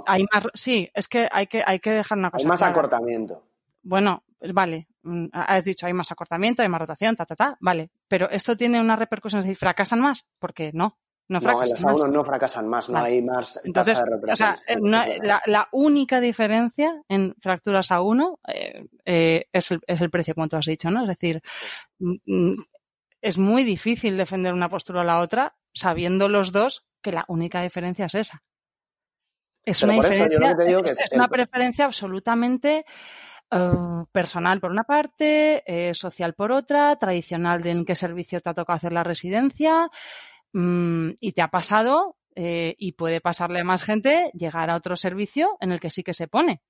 hay 0.06 0.24
más, 0.32 0.44
sí, 0.54 0.90
es 0.94 1.08
que 1.08 1.28
hay 1.30 1.46
que, 1.46 1.62
hay 1.66 1.78
que 1.78 1.90
dejar 1.90 2.18
una 2.18 2.30
cosa. 2.30 2.42
Hay 2.42 2.48
más 2.48 2.62
acortamiento. 2.62 3.42
Bueno, 3.82 4.22
vale, 4.52 4.88
mm, 5.02 5.26
has 5.32 5.64
dicho 5.64 5.86
hay 5.86 5.92
más 5.92 6.10
acortamiento, 6.12 6.62
hay 6.62 6.68
más 6.68 6.80
rotación, 6.80 7.16
ta, 7.16 7.26
ta, 7.26 7.34
ta, 7.34 7.56
vale, 7.60 7.90
pero 8.08 8.30
esto 8.30 8.56
tiene 8.56 8.80
una 8.80 8.96
repercusión, 8.96 9.42
si 9.42 9.54
fracasan 9.54 10.00
más, 10.00 10.26
porque 10.38 10.70
no. 10.72 10.98
No, 11.32 11.40
no 11.40 11.62
en 11.62 11.70
las 11.70 11.84
A1 11.84 12.10
no 12.10 12.24
fracasan 12.24 12.68
más, 12.68 12.88
no 12.88 12.98
hay 12.98 13.22
más 13.22 13.60
Entonces, 13.64 13.94
tasa 13.94 14.04
de 14.04 14.10
recuperación. 14.10 14.50
O 14.50 14.88
sea, 14.88 15.04
eh, 15.04 15.18
la, 15.22 15.42
la, 15.46 15.68
única 15.72 16.20
diferencia 16.20 17.02
en 17.08 17.34
fracturas 17.40 17.90
A1 17.90 18.38
eh, 18.48 18.86
eh, 19.04 19.46
es, 19.52 19.70
el, 19.70 19.80
es, 19.86 20.00
el, 20.00 20.10
precio, 20.10 20.34
como 20.34 20.48
tú 20.48 20.56
has 20.56 20.66
dicho, 20.66 20.90
¿no? 20.90 21.02
Es 21.02 21.08
decir, 21.08 21.40
mm, 21.98 22.54
es 23.20 23.38
muy 23.38 23.64
difícil 23.64 24.16
defender 24.16 24.52
una 24.52 24.68
postura 24.68 25.00
o 25.00 25.04
la 25.04 25.20
otra 25.20 25.54
sabiendo 25.72 26.28
los 26.28 26.52
dos 26.52 26.84
que 27.00 27.12
la 27.12 27.24
única 27.28 27.62
diferencia 27.62 28.06
es 28.06 28.14
esa. 28.14 28.42
Es 29.64 29.80
Pero 29.80 29.92
una 29.92 30.02
diferencia, 30.02 30.56
es, 31.04 31.12
una 31.12 31.28
preferencia 31.28 31.84
absolutamente 31.84 32.84
eh, 33.54 33.70
personal 34.10 34.60
por 34.60 34.70
una 34.70 34.84
parte, 34.84 35.62
eh, 35.66 35.94
social 35.94 36.34
por 36.34 36.52
otra, 36.52 36.96
tradicional 36.96 37.62
de 37.62 37.70
en 37.70 37.84
qué 37.84 37.94
servicio 37.94 38.40
te 38.40 38.48
ha 38.48 38.54
tocado 38.54 38.76
hacer 38.76 38.92
la 38.92 39.04
residencia 39.04 39.90
mm, 40.52 41.10
y 41.20 41.32
te 41.32 41.42
ha 41.42 41.48
pasado 41.48 42.16
eh, 42.34 42.74
y 42.78 42.92
puede 42.92 43.20
pasarle 43.20 43.60
a 43.60 43.64
más 43.64 43.84
gente 43.84 44.30
llegar 44.34 44.70
a 44.70 44.76
otro 44.76 44.96
servicio 44.96 45.56
en 45.60 45.72
el 45.72 45.80
que 45.80 45.90
sí 45.90 46.02
que 46.02 46.14
se 46.14 46.28
pone, 46.28 46.62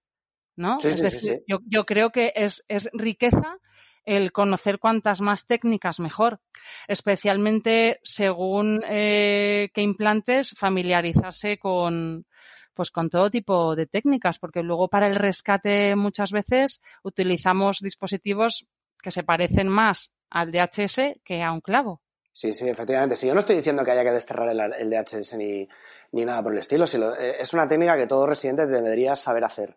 ¿no? 0.57 0.81
Sí, 0.81 0.89
es 0.89 0.95
sí, 0.95 1.01
sí, 1.01 1.05
decir, 1.05 1.21
sí. 1.21 1.45
Yo, 1.47 1.59
yo 1.67 1.87
creo 1.87 2.11
que 2.11 2.33
es, 2.35 2.65
es 2.69 2.91
riqueza 2.93 3.59
el 4.05 4.33
conocer 4.33 4.79
cuantas 4.79 5.21
más 5.21 5.47
técnicas 5.47 6.01
mejor, 6.01 6.41
especialmente 6.89 8.01
según 8.03 8.83
eh, 8.89 9.71
qué 9.73 9.83
implantes 9.83 10.55
familiarizarse 10.57 11.59
con 11.59 12.27
pues 12.75 12.91
con 12.91 13.11
todo 13.11 13.31
tipo 13.31 13.77
de 13.77 13.87
técnicas, 13.87 14.39
porque 14.39 14.63
luego 14.63 14.89
para 14.89 15.07
el 15.07 15.15
rescate 15.15 15.95
muchas 15.95 16.33
veces 16.33 16.81
utilizamos 17.03 17.81
dispositivos 17.81 18.67
que 19.03 19.11
se 19.11 19.23
parecen 19.23 19.69
más 19.69 20.15
al 20.31 20.53
DHS 20.53 21.21
que 21.23 21.43
a 21.43 21.53
un 21.53 21.61
clavo. 21.61 22.01
Sí, 22.33 22.53
sí, 22.55 22.69
efectivamente. 22.69 23.17
Si 23.17 23.27
yo 23.27 23.35
no 23.35 23.41
estoy 23.41 23.57
diciendo 23.57 23.85
que 23.85 23.91
haya 23.91 24.05
que 24.05 24.13
desterrar 24.13 24.49
el, 24.49 24.91
DHS 24.91 25.35
ni, 25.35 25.69
ni 26.13 26.25
nada 26.25 26.43
por 26.43 26.53
el 26.53 26.59
estilo, 26.59 26.87
si 26.87 26.97
eh, 26.97 27.37
es 27.39 27.53
una 27.53 27.69
técnica 27.69 27.97
que 27.97 28.07
todo 28.07 28.27
residente 28.27 28.67
debería 28.67 29.15
saber 29.17 29.45
hacer. 29.45 29.77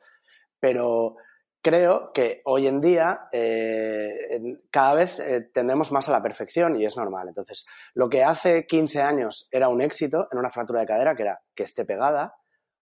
Pero 0.59 1.17
creo 1.61 2.13
que 2.13 2.41
hoy 2.45 2.67
en 2.67 2.79
día 2.79 3.27
eh, 3.31 4.39
cada 4.71 4.93
vez 4.93 5.19
eh, 5.19 5.49
tendemos 5.53 5.91
más 5.91 6.07
a 6.07 6.11
la 6.11 6.21
perfección 6.21 6.79
y 6.79 6.85
es 6.85 6.95
normal. 6.95 7.27
Entonces, 7.27 7.65
lo 7.93 8.07
que 8.07 8.23
hace 8.23 8.65
15 8.65 9.01
años 9.01 9.49
era 9.51 9.67
un 9.67 9.81
éxito 9.81 10.27
en 10.31 10.39
una 10.39 10.49
fractura 10.49 10.81
de 10.81 10.85
cadera, 10.85 11.15
que 11.15 11.23
era 11.23 11.41
que 11.55 11.63
esté 11.63 11.83
pegada, 11.83 12.35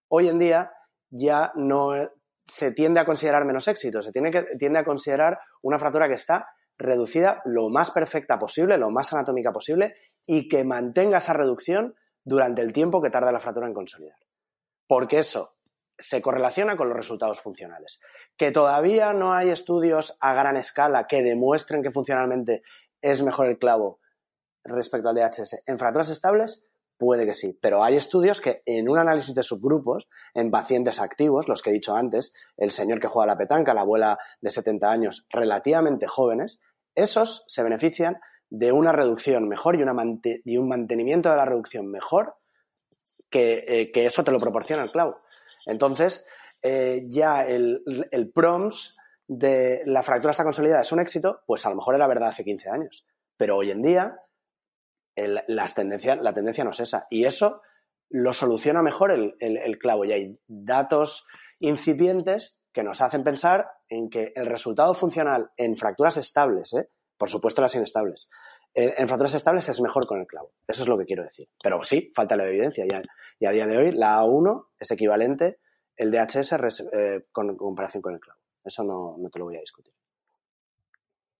hoy 0.09 0.29
en 0.29 0.37
día 0.37 0.71
ya 1.09 1.51
no 1.55 1.93
se 2.45 2.73
tiende 2.73 2.99
a 2.99 3.05
considerar 3.05 3.45
menos 3.45 3.67
éxito, 3.67 4.01
se 4.01 4.11
tiene 4.11 4.31
que, 4.31 4.43
tiende 4.59 4.79
a 4.79 4.83
considerar 4.83 5.39
una 5.61 5.79
fractura 5.79 6.07
que 6.07 6.15
está 6.15 6.45
reducida 6.83 7.41
lo 7.45 7.69
más 7.69 7.91
perfecta 7.91 8.37
posible, 8.37 8.77
lo 8.77 8.91
más 8.91 9.13
anatómica 9.13 9.51
posible 9.51 9.95
y 10.25 10.47
que 10.47 10.63
mantenga 10.63 11.17
esa 11.17 11.33
reducción 11.33 11.95
durante 12.23 12.61
el 12.61 12.73
tiempo 12.73 13.01
que 13.01 13.09
tarda 13.09 13.31
la 13.31 13.39
fractura 13.39 13.67
en 13.67 13.73
consolidar. 13.73 14.17
Porque 14.87 15.19
eso 15.19 15.55
se 15.97 16.21
correlaciona 16.21 16.75
con 16.75 16.89
los 16.89 16.97
resultados 16.97 17.39
funcionales. 17.39 17.99
Que 18.35 18.51
todavía 18.51 19.13
no 19.13 19.33
hay 19.33 19.49
estudios 19.49 20.17
a 20.19 20.33
gran 20.33 20.57
escala 20.57 21.07
que 21.07 21.23
demuestren 21.23 21.81
que 21.81 21.91
funcionalmente 21.91 22.63
es 23.01 23.23
mejor 23.23 23.47
el 23.47 23.57
clavo 23.57 23.99
respecto 24.63 25.09
al 25.09 25.15
DHS 25.15 25.63
en 25.65 25.77
fracturas 25.77 26.09
estables, 26.09 26.65
puede 26.97 27.25
que 27.25 27.33
sí, 27.33 27.57
pero 27.61 27.83
hay 27.83 27.95
estudios 27.95 28.39
que 28.39 28.61
en 28.65 28.87
un 28.87 28.97
análisis 28.97 29.35
de 29.35 29.43
subgrupos, 29.43 30.07
en 30.33 30.51
pacientes 30.51 31.01
activos, 31.01 31.49
los 31.49 31.61
que 31.61 31.69
he 31.69 31.73
dicho 31.73 31.95
antes, 31.95 32.33
el 32.55 32.71
señor 32.71 32.99
que 32.99 33.07
juega 33.07 33.33
la 33.33 33.37
petanca, 33.37 33.73
la 33.73 33.81
abuela 33.81 34.17
de 34.39 34.49
70 34.49 34.89
años, 34.89 35.25
relativamente 35.29 36.07
jóvenes, 36.07 36.61
esos 36.95 37.45
se 37.47 37.63
benefician 37.63 38.17
de 38.49 38.71
una 38.71 38.91
reducción 38.91 39.47
mejor 39.47 39.75
y, 39.75 40.57
un 40.57 40.67
mantenimiento 40.67 41.29
de 41.29 41.35
la 41.37 41.45
reducción 41.45 41.89
mejor 41.89 42.35
que, 43.29 43.63
eh, 43.67 43.91
que 43.91 44.05
eso 44.05 44.23
te 44.23 44.31
lo 44.31 44.39
proporciona 44.39 44.83
el 44.83 44.91
clavo. 44.91 45.21
Entonces, 45.65 46.27
eh, 46.61 47.03
ya 47.07 47.41
el, 47.41 47.83
PROMS 48.33 48.97
de 49.27 49.81
la 49.85 50.03
fractura 50.03 50.31
está 50.31 50.43
consolidada 50.43 50.81
es 50.81 50.91
un 50.91 50.99
éxito, 50.99 51.41
pues 51.47 51.65
a 51.65 51.69
lo 51.69 51.75
mejor 51.75 51.95
era 51.95 52.07
verdad 52.07 52.29
hace 52.29 52.43
15 52.43 52.69
años. 52.69 53.05
Pero 53.37 53.57
hoy 53.57 53.71
en 53.71 53.81
día 53.81 54.19
las 55.15 55.75
la 55.77 56.33
tendencia 56.33 56.63
no 56.63 56.71
es 56.71 56.79
esa. 56.79 57.07
Y 57.09 57.25
eso 57.25 57.61
lo 58.09 58.33
soluciona 58.33 58.81
mejor 58.83 59.11
el, 59.11 59.35
el- 59.39 59.57
el 59.57 59.77
clavo. 59.79 60.05
Y 60.05 60.13
hay 60.13 60.39
datos 60.47 61.25
incipientes 61.59 62.62
que 62.73 62.83
nos 62.83 63.01
hacen 63.01 63.23
pensar 63.23 63.67
en 63.87 64.09
que 64.09 64.33
el 64.35 64.47
resultado 64.47 64.93
funcional 64.93 65.51
en 65.57 65.75
fracturas 65.77 66.17
estables, 66.17 66.73
¿eh? 66.73 66.89
por 67.17 67.29
supuesto 67.29 67.61
las 67.61 67.75
inestables, 67.75 68.27
en 68.73 69.07
fracturas 69.07 69.35
estables 69.35 69.69
es 69.69 69.79
mejor 69.81 70.07
con 70.07 70.19
el 70.19 70.25
clavo. 70.25 70.51
Eso 70.67 70.81
es 70.81 70.87
lo 70.89 70.97
que 70.97 71.05
quiero 71.05 71.23
decir. 71.23 71.47
Pero 71.61 71.83
sí, 71.83 72.09
falta 72.15 72.35
la 72.35 72.47
evidencia. 72.47 72.85
Y 72.89 72.93
a, 72.95 73.01
y 73.39 73.45
a 73.45 73.51
día 73.51 73.67
de 73.67 73.77
hoy 73.77 73.91
la 73.91 74.17
A1 74.19 74.65
es 74.79 74.89
equivalente 74.89 75.59
el 75.95 76.09
DHS 76.09 76.53
res- 76.57 76.89
eh, 76.91 77.25
con, 77.31 77.51
en 77.51 77.55
comparación 77.55 78.01
con 78.01 78.15
el 78.15 78.19
clavo. 78.19 78.39
Eso 78.65 78.83
no, 78.83 79.15
no 79.19 79.29
te 79.29 79.37
lo 79.37 79.45
voy 79.45 79.57
a 79.57 79.59
discutir. 79.59 79.93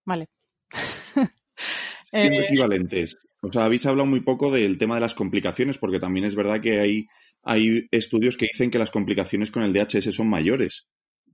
Vale. 0.05 0.29
Siendo 2.11 2.39
Eh, 2.39 2.45
equivalentes. 2.45 3.17
O 3.41 3.51
sea, 3.51 3.65
habéis 3.65 3.85
hablado 3.87 4.07
muy 4.07 4.21
poco 4.21 4.51
del 4.51 4.77
tema 4.77 4.95
de 4.95 5.01
las 5.01 5.15
complicaciones, 5.15 5.77
porque 5.79 5.99
también 5.99 6.25
es 6.25 6.35
verdad 6.35 6.61
que 6.61 6.79
hay, 6.79 7.07
hay 7.41 7.87
estudios 7.91 8.37
que 8.37 8.45
dicen 8.45 8.69
que 8.69 8.79
las 8.79 8.91
complicaciones 8.91 9.51
con 9.51 9.63
el 9.63 9.73
DHS 9.73 10.13
son 10.15 10.29
mayores. 10.29 10.87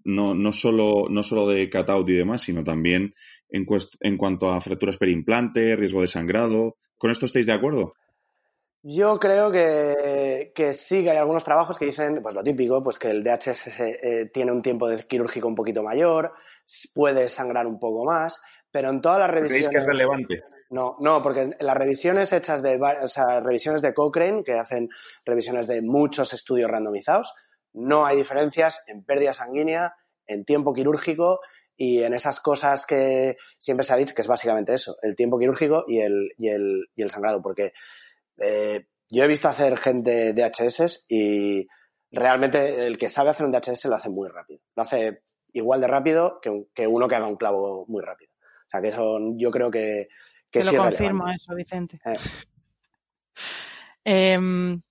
No, 0.03 0.33
no, 0.33 0.53
solo, 0.53 1.07
no 1.09 1.23
solo 1.23 1.47
de 1.47 1.69
cutout 1.69 2.07
y 2.09 2.13
demás, 2.13 2.41
sino 2.41 2.63
también 2.63 3.13
en, 3.49 3.65
en 4.01 4.17
cuanto 4.17 4.51
a 4.51 4.61
fracturas 4.61 4.97
perimplante, 4.97 5.75
riesgo 5.75 6.01
de 6.01 6.07
sangrado. 6.07 6.77
¿Con 6.97 7.11
esto 7.11 7.25
estáis 7.25 7.45
de 7.45 7.53
acuerdo? 7.53 7.93
Yo 8.81 9.19
creo 9.19 9.51
que, 9.51 10.53
que 10.55 10.71
sí, 10.73 11.03
que 11.03 11.11
hay 11.11 11.17
algunos 11.17 11.43
trabajos 11.43 11.77
que 11.77 11.85
dicen, 11.85 12.21
pues 12.21 12.33
lo 12.33 12.43
típico, 12.43 12.81
pues 12.81 12.97
que 12.97 13.09
el 13.09 13.23
DHS 13.23 13.79
eh, 13.79 14.29
tiene 14.33 14.53
un 14.53 14.61
tiempo 14.61 14.87
de 14.87 15.03
quirúrgico 15.05 15.49
un 15.49 15.55
poquito 15.55 15.83
mayor, 15.83 16.33
puede 16.95 17.27
sangrar 17.27 17.67
un 17.67 17.77
poco 17.77 18.05
más, 18.05 18.41
pero 18.71 18.89
en 18.89 19.01
todas 19.01 19.19
las 19.19 19.29
¿Creéis 19.31 19.49
revisiones... 19.49 19.71
que 19.71 19.81
es 19.81 19.85
relevante? 19.85 20.43
No, 20.69 20.95
no, 20.99 21.21
porque 21.21 21.49
las 21.59 21.75
revisiones 21.75 22.31
hechas 22.31 22.61
de, 22.61 22.79
o 23.01 23.07
sea, 23.07 23.39
revisiones 23.39 23.81
de 23.81 23.93
Cochrane, 23.93 24.43
que 24.43 24.53
hacen 24.53 24.87
revisiones 25.25 25.67
de 25.67 25.81
muchos 25.81 26.31
estudios 26.31 26.69
randomizados, 26.69 27.33
no 27.79 28.05
hay 28.05 28.17
diferencias 28.17 28.83
en 28.87 29.03
pérdida 29.03 29.33
sanguínea, 29.33 29.95
en 30.27 30.45
tiempo 30.45 30.73
quirúrgico 30.73 31.39
y 31.75 32.03
en 32.03 32.13
esas 32.13 32.39
cosas 32.39 32.85
que 32.85 33.37
siempre 33.57 33.85
se 33.85 33.93
ha 33.93 33.97
dicho, 33.97 34.13
que 34.13 34.21
es 34.21 34.27
básicamente 34.27 34.73
eso, 34.73 34.97
el 35.01 35.15
tiempo 35.15 35.39
quirúrgico 35.39 35.85
y 35.87 35.99
el, 35.99 36.33
y 36.37 36.49
el, 36.49 36.89
y 36.95 37.01
el 37.01 37.09
sangrado, 37.09 37.41
porque 37.41 37.73
eh, 38.37 38.87
yo 39.09 39.23
he 39.23 39.27
visto 39.27 39.47
hacer 39.47 39.77
gente 39.77 40.33
DHS 40.33 41.05
y 41.07 41.67
realmente 42.11 42.85
el 42.85 42.97
que 42.97 43.09
sabe 43.09 43.29
hacer 43.29 43.45
un 43.45 43.51
DHS 43.51 43.85
lo 43.85 43.95
hace 43.95 44.09
muy 44.09 44.29
rápido. 44.29 44.59
Lo 44.75 44.83
hace 44.83 45.23
igual 45.53 45.81
de 45.81 45.87
rápido 45.87 46.39
que, 46.41 46.65
que 46.73 46.85
uno 46.85 47.07
que 47.07 47.15
haga 47.15 47.27
un 47.27 47.37
clavo 47.37 47.85
muy 47.87 48.03
rápido. 48.03 48.31
O 48.67 48.69
sea 48.69 48.81
que 48.81 48.89
eso 48.89 49.17
yo 49.37 49.49
creo 49.49 49.71
que, 49.71 50.09
que 50.51 50.59
te 50.59 50.65
sí 50.65 50.75
lo 50.75 50.83
es 50.83 50.95
confirmo 50.95 51.23
relevante. 51.25 51.43
eso, 51.43 51.55
Vicente. 51.55 51.99
Eh. 52.05 52.17
Em, 54.03 54.81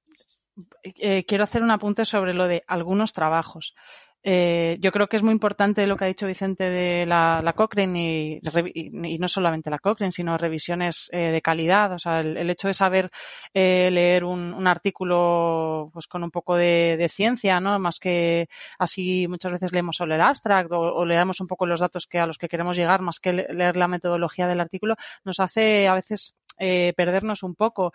eh, 0.82 1.24
quiero 1.26 1.44
hacer 1.44 1.62
un 1.62 1.70
apunte 1.70 2.04
sobre 2.04 2.34
lo 2.34 2.46
de 2.46 2.62
algunos 2.66 3.12
trabajos. 3.12 3.74
Eh, 4.24 4.78
yo 4.80 4.90
creo 4.90 5.06
que 5.06 5.16
es 5.16 5.22
muy 5.22 5.32
importante 5.32 5.86
lo 5.86 5.96
que 5.96 6.04
ha 6.04 6.08
dicho 6.08 6.26
Vicente 6.26 6.64
de 6.64 7.06
la, 7.06 7.40
la 7.42 7.52
Cochrane 7.52 8.40
y, 8.42 9.18
no 9.18 9.28
solamente 9.28 9.70
la 9.70 9.78
Cochrane, 9.78 10.12
sino 10.12 10.36
revisiones 10.36 11.08
eh, 11.12 11.30
de 11.30 11.40
calidad. 11.40 11.92
O 11.92 11.98
sea, 11.98 12.20
el, 12.20 12.50
hecho 12.50 12.68
de 12.68 12.74
saber 12.74 13.10
eh, 13.54 13.90
leer 13.92 14.24
un, 14.24 14.66
artículo 14.66 15.90
pues 15.92 16.06
con 16.06 16.24
un 16.24 16.30
poco 16.30 16.56
de, 16.56 17.08
ciencia, 17.10 17.60
¿no? 17.60 17.78
Más 17.78 17.98
que 18.00 18.48
así 18.78 19.26
muchas 19.28 19.52
veces 19.52 19.72
leemos 19.72 19.96
solo 19.96 20.14
el 20.14 20.20
abstract 20.20 20.70
o, 20.72 21.04
leemos 21.06 21.40
un 21.40 21.46
poco 21.46 21.64
los 21.66 21.80
datos 21.80 22.06
que 22.06 22.18
a 22.18 22.26
los 22.26 22.38
que 22.38 22.48
queremos 22.48 22.76
llegar, 22.76 23.00
más 23.00 23.20
que 23.20 23.32
leer 23.32 23.76
la 23.76 23.88
metodología 23.88 24.46
del 24.46 24.60
artículo, 24.60 24.96
nos 25.24 25.40
hace 25.40 25.88
a 25.88 25.94
veces 25.94 26.34
perdernos 26.58 27.42
un 27.44 27.54
poco. 27.54 27.92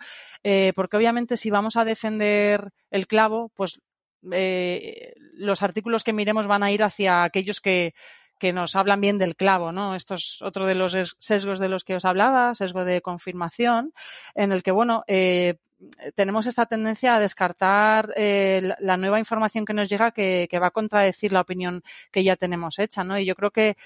porque 0.74 0.96
obviamente 0.96 1.36
si 1.36 1.50
vamos 1.50 1.76
a 1.76 1.84
defender 1.84 2.70
el 2.90 3.06
clavo, 3.06 3.50
pues 3.54 3.78
eh, 4.32 5.14
los 5.34 5.62
artículos 5.62 6.04
que 6.04 6.12
miremos 6.12 6.46
van 6.46 6.62
a 6.62 6.70
ir 6.70 6.82
hacia 6.82 7.24
aquellos 7.24 7.60
que, 7.60 7.94
que 8.38 8.52
nos 8.52 8.76
hablan 8.76 9.00
bien 9.00 9.18
del 9.18 9.36
clavo, 9.36 9.72
¿no? 9.72 9.94
Esto 9.94 10.14
es 10.14 10.42
otro 10.42 10.66
de 10.66 10.74
los 10.74 11.16
sesgos 11.18 11.58
de 11.58 11.68
los 11.68 11.84
que 11.84 11.96
os 11.96 12.04
hablaba, 12.04 12.54
sesgo 12.54 12.84
de 12.84 13.00
confirmación, 13.00 13.92
en 14.34 14.52
el 14.52 14.62
que, 14.62 14.70
bueno, 14.70 15.04
eh, 15.06 15.56
tenemos 16.14 16.46
esta 16.46 16.66
tendencia 16.66 17.14
a 17.14 17.20
descartar 17.20 18.12
eh, 18.16 18.74
la 18.78 18.96
nueva 18.96 19.18
información 19.18 19.64
que 19.64 19.74
nos 19.74 19.88
llega 19.88 20.12
que, 20.12 20.48
que, 20.50 20.58
va 20.58 20.68
a 20.68 20.72
contradecir 20.72 21.32
la 21.32 21.40
opinión 21.40 21.82
que 22.10 22.24
ya 22.24 22.36
tenemos 22.36 22.78
hecha, 22.78 23.04
¿no? 23.04 23.18
Y 23.18 23.26
yo 23.26 23.34
creo 23.34 23.50
que 23.50 23.76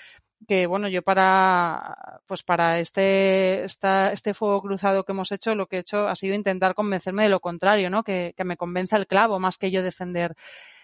que 0.47 0.67
bueno, 0.67 0.89
yo 0.89 1.03
para 1.03 2.21
pues 2.27 2.43
para 2.43 2.79
este 2.81 3.65
esta, 3.65 4.13
este 4.13 4.35
fuego 4.35 4.63
cruzado 4.63 5.05
que 5.05 5.13
hemos 5.13 5.33
hecho, 5.33 5.55
lo 5.55 5.67
que 5.67 5.77
he 5.77 5.81
hecho 5.81 6.09
ha 6.09 6.17
sido 6.17 6.35
intentar 6.35 6.75
convencerme 6.75 7.25
de 7.25 7.29
lo 7.29 7.41
contrario, 7.41 7.91
¿no? 7.91 8.03
Que, 8.05 8.35
que 8.37 8.45
me 8.45 8.57
convenza 8.57 8.97
el 8.97 9.07
clavo 9.07 9.39
más 9.41 9.59
que 9.59 9.71
yo 9.71 9.83
defender 9.83 10.37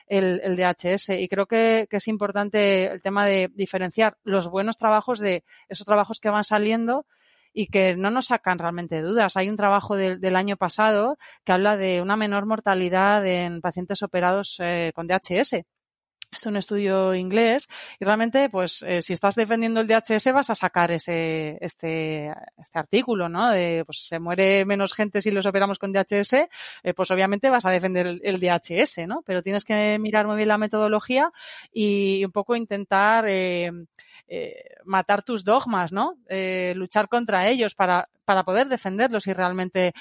el, 0.06 0.40
el 0.44 0.56
DHS. 0.56 1.10
Y 1.10 1.28
creo 1.28 1.46
que, 1.46 1.86
que, 1.90 1.96
es 1.98 2.08
importante 2.08 2.86
el 2.86 3.02
tema 3.02 3.26
de 3.26 3.50
diferenciar 3.54 4.16
los 4.24 4.48
buenos 4.48 4.76
trabajos 4.76 5.18
de 5.18 5.44
esos 5.68 5.86
trabajos 5.86 6.20
que 6.20 6.30
van 6.30 6.44
saliendo 6.44 7.06
y 7.52 7.68
que 7.68 7.94
no 7.96 8.10
nos 8.10 8.26
sacan 8.26 8.58
realmente 8.58 9.00
dudas. 9.00 9.36
Hay 9.36 9.48
un 9.48 9.56
trabajo 9.56 9.96
del, 9.96 10.20
del 10.20 10.36
año 10.36 10.56
pasado 10.56 11.16
que 11.44 11.52
habla 11.52 11.76
de 11.76 12.02
una 12.02 12.16
menor 12.16 12.46
mortalidad 12.46 13.24
en 13.26 13.60
pacientes 13.60 14.02
operados 14.02 14.56
eh, 14.60 14.92
con 14.94 15.06
DHS 15.06 15.64
es 16.34 16.46
un 16.46 16.56
estudio 16.56 17.14
inglés 17.14 17.68
y 17.98 18.04
realmente, 18.04 18.48
pues, 18.48 18.82
eh, 18.82 19.02
si 19.02 19.12
estás 19.12 19.34
defendiendo 19.34 19.80
el 19.80 19.86
DHS 19.86 20.32
vas 20.32 20.50
a 20.50 20.54
sacar 20.54 20.90
ese, 20.90 21.58
este, 21.60 22.32
este 22.58 22.78
artículo, 22.78 23.28
¿no? 23.28 23.50
De, 23.50 23.84
pues, 23.84 24.06
se 24.06 24.18
muere 24.18 24.64
menos 24.64 24.92
gente 24.94 25.22
si 25.22 25.30
los 25.30 25.46
operamos 25.46 25.78
con 25.78 25.92
DHS, 25.92 26.48
eh, 26.82 26.94
pues 26.94 27.10
obviamente 27.10 27.50
vas 27.50 27.64
a 27.66 27.70
defender 27.70 28.18
el, 28.22 28.40
DHS, 28.40 29.06
¿no? 29.06 29.22
Pero 29.24 29.42
tienes 29.42 29.64
que 29.64 29.98
mirar 29.98 30.26
muy 30.26 30.36
bien 30.36 30.48
la 30.48 30.58
metodología 30.58 31.30
y 31.72 32.24
un 32.24 32.32
poco 32.32 32.56
intentar, 32.56 33.24
eh, 33.28 33.70
matar 34.84 35.22
tus 35.22 35.44
dogmas, 35.44 35.92
¿no? 35.92 36.16
luchar 36.74 37.08
contra 37.08 37.48
ellos 37.48 37.74
para, 37.74 38.08
para 38.24 38.42
poder 38.42 38.68
defenderlos 38.68 39.24
si 39.24 39.32
realmente 39.32 39.92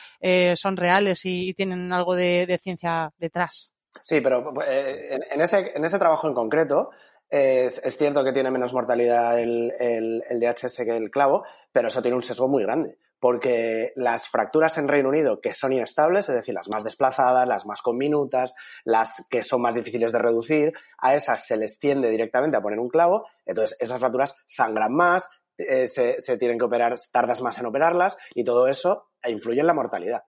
son 0.55 0.77
reales 0.77 1.25
y, 1.25 1.53
tienen 1.53 1.91
algo 1.91 2.15
de 2.15 2.57
ciencia 2.61 3.11
detrás. 3.19 3.72
Sí, 4.01 4.21
pero 4.21 4.53
eh, 4.65 5.19
en, 5.32 5.41
ese, 5.41 5.71
en 5.75 5.86
ese 5.86 5.99
trabajo 5.99 6.27
en 6.27 6.34
concreto 6.34 6.89
es, 7.29 7.82
cierto 7.97 8.23
que 8.23 8.32
tiene 8.32 8.51
menos 8.51 8.73
mortalidad 8.73 9.39
el, 9.39 9.73
el, 9.79 10.23
el, 10.29 10.39
DHS 10.39 10.77
que 10.77 10.95
el 10.95 11.10
clavo, 11.10 11.43
pero 11.71 11.88
eso 11.88 12.01
tiene 12.01 12.15
un 12.15 12.21
sesgo 12.21 12.47
muy 12.47 12.63
grande, 12.63 12.97
porque 13.19 13.91
las 13.95 14.29
fracturas 14.29 14.77
en 14.77 14.88
Reino 14.88 15.10
Unido 15.10 15.41
que 15.41 15.53
son 15.53 15.73
inestables, 15.73 16.29
es 16.29 16.36
decir, 16.36 16.53
las 16.53 16.69
más 16.69 16.84
desplazadas, 16.84 17.47
las 17.47 17.65
más 17.65 17.82
conminutas, 17.82 18.53
las 18.84 19.25
que 19.29 19.41
son 19.41 19.62
más 19.62 19.73
difíciles 19.73 20.12
de 20.12 20.19
reducir, 20.19 20.73
a 20.99 21.15
esas 21.15 21.45
se 21.45 21.58
les 21.58 21.79
tiende 21.79 22.10
directamente 22.10 22.58
a 22.58 22.62
poner 22.62 22.79
un 22.79 22.89
clavo, 22.89 23.25
entonces 23.45 23.77
esas 23.79 23.99
fracturas 23.99 24.36
sangran 24.45 24.93
más, 24.93 25.29
eh, 25.58 25.88
se, 25.88 26.19
se 26.19 26.38
tienen 26.38 26.60
que 26.60 26.65
operar, 26.65 26.93
tardas 27.12 27.41
más 27.41 27.58
en 27.58 27.65
operarlas 27.65 28.17
y 28.36 28.43
todo 28.43 28.67
eso 28.67 29.10
influye 29.25 29.62
en 29.62 29.67
la 29.67 29.73
mortalidad. 29.73 30.23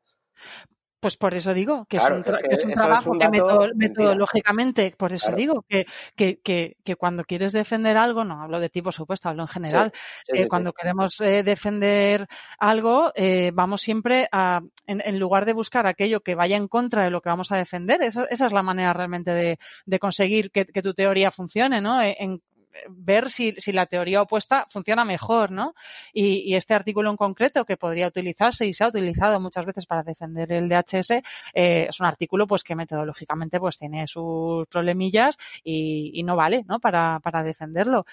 Pues 1.05 1.17
por 1.17 1.35
eso 1.35 1.53
digo 1.53 1.85
que 1.85 1.97
es 1.97 2.03
un, 2.09 2.23
trabajo 2.23 3.11
que 3.11 3.29
metodológicamente, 3.75 4.95
por 4.97 5.13
eso 5.13 5.31
digo 5.33 5.63
que, 5.69 5.85
que, 6.15 6.39
que, 6.83 6.95
cuando 6.95 7.23
quieres 7.25 7.53
defender 7.53 7.95
algo, 7.95 8.23
no 8.23 8.41
hablo 8.41 8.59
de 8.59 8.69
ti, 8.69 8.81
por 8.81 8.91
supuesto, 8.91 9.29
hablo 9.29 9.43
en 9.43 9.47
general, 9.47 9.93
eh, 10.33 10.47
cuando 10.47 10.73
queremos 10.73 11.21
eh, 11.21 11.43
defender 11.43 12.25
algo, 12.57 13.11
eh, 13.13 13.51
vamos 13.53 13.81
siempre 13.81 14.27
a, 14.31 14.61
en, 14.87 15.19
lugar 15.19 15.45
de 15.45 15.53
buscar 15.53 15.85
aquello 15.85 16.21
que 16.21 16.33
vaya 16.33 16.57
en 16.57 16.67
contra 16.67 17.03
de 17.03 17.11
lo 17.11 17.21
que 17.21 17.29
vamos 17.29 17.51
a 17.51 17.57
defender, 17.57 18.01
esa, 18.01 18.25
esa 18.31 18.47
es 18.47 18.51
la 18.51 18.63
manera 18.63 18.91
realmente 18.91 19.29
de, 19.29 19.59
de 19.85 19.99
conseguir 19.99 20.49
que, 20.49 20.65
tu 20.65 20.95
teoría 20.95 21.29
funcione, 21.29 21.81
¿no? 21.81 22.01
En, 22.01 22.41
ver 22.89 23.29
si, 23.29 23.53
si, 23.57 23.71
la 23.71 23.85
teoría 23.85 24.21
opuesta 24.21 24.65
funciona 24.69 25.05
mejor, 25.05 25.51
¿no? 25.51 25.73
Y, 26.13 26.55
este 26.55 26.73
artículo 26.73 27.09
en 27.09 27.17
concreto, 27.17 27.65
que 27.65 27.77
podría 27.77 28.07
utilizarse 28.07 28.65
y 28.65 28.73
se 28.73 28.83
ha 28.83 28.88
utilizado 28.88 29.39
muchas 29.39 29.65
veces 29.65 29.85
para 29.85 30.03
defender 30.03 30.51
el 30.51 30.69
DHS, 30.69 31.11
eh, 31.53 31.88
es 31.89 31.99
un 31.99 32.05
artículo 32.05 32.47
pues 32.47 32.63
que 32.63 32.75
metodológicamente 32.75 33.59
pues 33.59 33.77
tiene 33.77 34.07
sus 34.07 34.67
problemillas 34.67 35.38
y, 35.63 36.23
no 36.23 36.35
vale, 36.35 36.63
¿no? 36.67 36.79
Para, 36.79 37.19
para 37.19 37.43
defenderlo. 37.43 38.05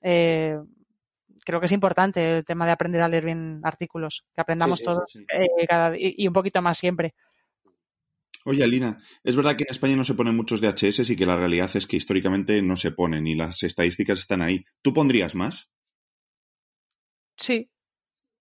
Eh, 0.00 0.56
creo 1.44 1.60
que 1.60 1.66
es 1.66 1.72
importante 1.72 2.38
el 2.38 2.44
tema 2.44 2.66
de 2.66 2.72
aprender 2.72 3.02
a 3.02 3.08
leer 3.08 3.24
bien 3.24 3.60
artículos, 3.62 4.24
que 4.34 4.40
aprendamos 4.40 4.82
todos 4.82 5.16
eh, 5.16 5.66
cada, 5.68 5.92
y 5.96 6.26
un 6.26 6.32
poquito 6.32 6.62
más 6.62 6.78
siempre. 6.78 7.14
Oye, 8.48 8.64
Alina, 8.64 8.98
es 9.24 9.36
verdad 9.36 9.56
que 9.56 9.64
en 9.64 9.72
España 9.72 9.94
no 9.94 10.04
se 10.04 10.14
ponen 10.14 10.34
muchos 10.34 10.62
DHS 10.62 11.10
y 11.10 11.16
que 11.16 11.26
la 11.26 11.36
realidad 11.36 11.68
es 11.74 11.86
que 11.86 11.96
históricamente 11.96 12.62
no 12.62 12.78
se 12.78 12.92
ponen 12.92 13.26
y 13.26 13.34
las 13.34 13.62
estadísticas 13.62 14.20
están 14.20 14.40
ahí. 14.40 14.64
¿Tú 14.80 14.94
pondrías 14.94 15.34
más? 15.34 15.68
Sí. 17.36 17.70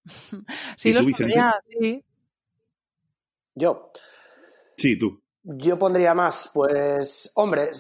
Sí, 0.78 0.94
los 0.94 1.06
pondría, 1.06 1.56
sí. 1.68 2.02
Yo. 3.54 3.92
Sí, 4.78 4.98
tú. 4.98 5.22
Yo 5.44 5.78
pondría 5.78 6.14
más, 6.14 6.52
pues, 6.54 7.30
hombre, 7.36 7.72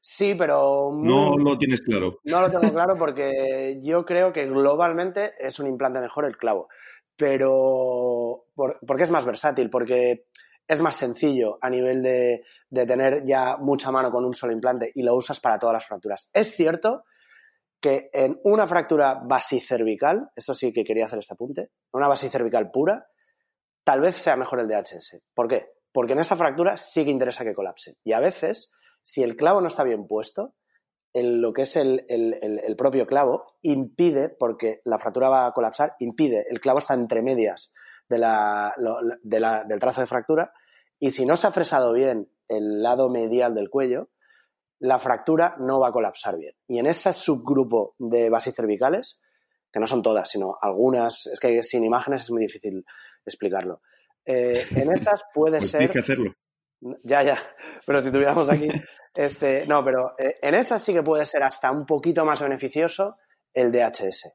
sí, 0.00 0.34
pero... 0.34 0.92
No 0.94 1.36
lo 1.36 1.58
tienes 1.58 1.82
claro. 1.82 2.20
No 2.24 2.40
lo 2.40 2.48
tengo 2.48 2.72
claro 2.72 2.96
porque 2.96 3.80
yo 3.82 4.06
creo 4.06 4.32
que 4.32 4.46
globalmente 4.46 5.34
es 5.38 5.58
un 5.58 5.66
implante 5.66 6.00
mejor 6.00 6.24
el 6.24 6.38
clavo 6.38 6.70
pero 7.16 8.46
porque 8.86 9.04
es 9.04 9.10
más 9.10 9.24
versátil, 9.24 9.70
porque 9.70 10.26
es 10.66 10.80
más 10.80 10.96
sencillo 10.96 11.58
a 11.60 11.68
nivel 11.68 12.02
de, 12.02 12.44
tener 12.70 13.24
ya 13.24 13.56
mucha 13.56 13.90
mano 13.90 14.10
con 14.10 14.24
un 14.24 14.34
solo 14.34 14.52
implante 14.52 14.90
y 14.94 15.02
lo 15.02 15.14
usas 15.14 15.40
para 15.40 15.58
todas 15.58 15.74
las 15.74 15.86
fracturas. 15.86 16.30
Es 16.32 16.54
cierto 16.54 17.04
que 17.80 18.10
en 18.12 18.40
una 18.44 18.66
fractura 18.66 19.20
basicervical, 19.24 20.30
esto 20.36 20.54
sí 20.54 20.72
que 20.72 20.84
quería 20.84 21.06
hacer 21.06 21.18
este 21.18 21.34
apunte, 21.34 21.70
una 21.92 22.08
basicervical 22.08 22.70
pura, 22.70 23.06
tal 23.84 24.00
vez 24.00 24.16
sea 24.16 24.36
mejor 24.36 24.60
el 24.60 24.68
DHS. 24.68 25.20
¿Por 25.34 25.48
qué? 25.48 25.66
Porque 25.92 26.12
en 26.12 26.20
esa 26.20 26.36
fractura 26.36 26.76
sí 26.76 27.04
que 27.04 27.10
interesa 27.10 27.44
que 27.44 27.54
colapse. 27.54 27.96
Y 28.04 28.12
a 28.12 28.20
veces, 28.20 28.72
si 29.02 29.22
el 29.22 29.36
clavo 29.36 29.60
no 29.60 29.66
está 29.66 29.82
bien 29.82 30.06
puesto, 30.06 30.54
lo 31.14 31.52
que 31.52 31.62
es 31.62 31.76
el, 31.76 32.74
propio 32.76 33.06
clavo 33.06 33.54
impide, 33.62 34.28
porque 34.28 34.80
la 34.84 34.98
fractura 34.98 35.28
va 35.28 35.46
a 35.46 35.52
colapsar, 35.52 35.94
impide, 35.98 36.46
el 36.48 36.60
clavo 36.60 36.78
está 36.78 36.94
entre 36.94 37.22
medias 37.22 37.72
de 38.08 38.18
la, 38.18 38.74
del 39.22 39.80
trazo 39.80 40.00
de 40.00 40.06
fractura 40.06 40.52
y 40.98 41.10
si 41.10 41.26
no 41.26 41.36
se 41.36 41.46
ha 41.46 41.52
fresado 41.52 41.92
bien 41.92 42.30
el 42.48 42.82
lado 42.82 43.08
medial 43.10 43.54
del 43.54 43.70
cuello, 43.70 44.10
la 44.78 44.98
fractura 44.98 45.56
no 45.58 45.80
va 45.80 45.88
a 45.88 45.92
colapsar 45.92 46.36
bien. 46.36 46.54
Y 46.66 46.78
en 46.78 46.86
ese 46.86 47.12
subgrupo 47.12 47.94
de 47.98 48.30
bases 48.30 48.54
cervicales, 48.54 49.20
que 49.72 49.80
no 49.80 49.86
son 49.86 50.02
todas, 50.02 50.28
sino 50.28 50.56
algunas, 50.60 51.26
es 51.26 51.38
que 51.40 51.62
sin 51.62 51.84
imágenes 51.84 52.22
es 52.22 52.30
muy 52.30 52.42
difícil 52.42 52.84
explicarlo. 53.24 53.80
Eh, 54.24 54.60
en 54.76 54.92
esas 54.92 55.24
puede 55.32 55.58
pues 55.58 55.70
ser. 55.70 55.90
que 55.90 55.98
hacerlo. 56.00 56.32
Ya, 57.02 57.22
ya. 57.22 57.38
Pero 57.86 58.00
si 58.00 58.10
tuviéramos 58.10 58.48
aquí. 58.50 58.68
Este, 59.14 59.66
no, 59.66 59.84
pero 59.84 60.14
eh, 60.18 60.38
en 60.40 60.54
esas 60.54 60.82
sí 60.82 60.94
que 60.94 61.02
puede 61.02 61.26
ser 61.26 61.42
hasta 61.42 61.70
un 61.70 61.84
poquito 61.84 62.24
más 62.24 62.40
beneficioso 62.40 63.16
el 63.52 63.70
DHS 63.70 64.32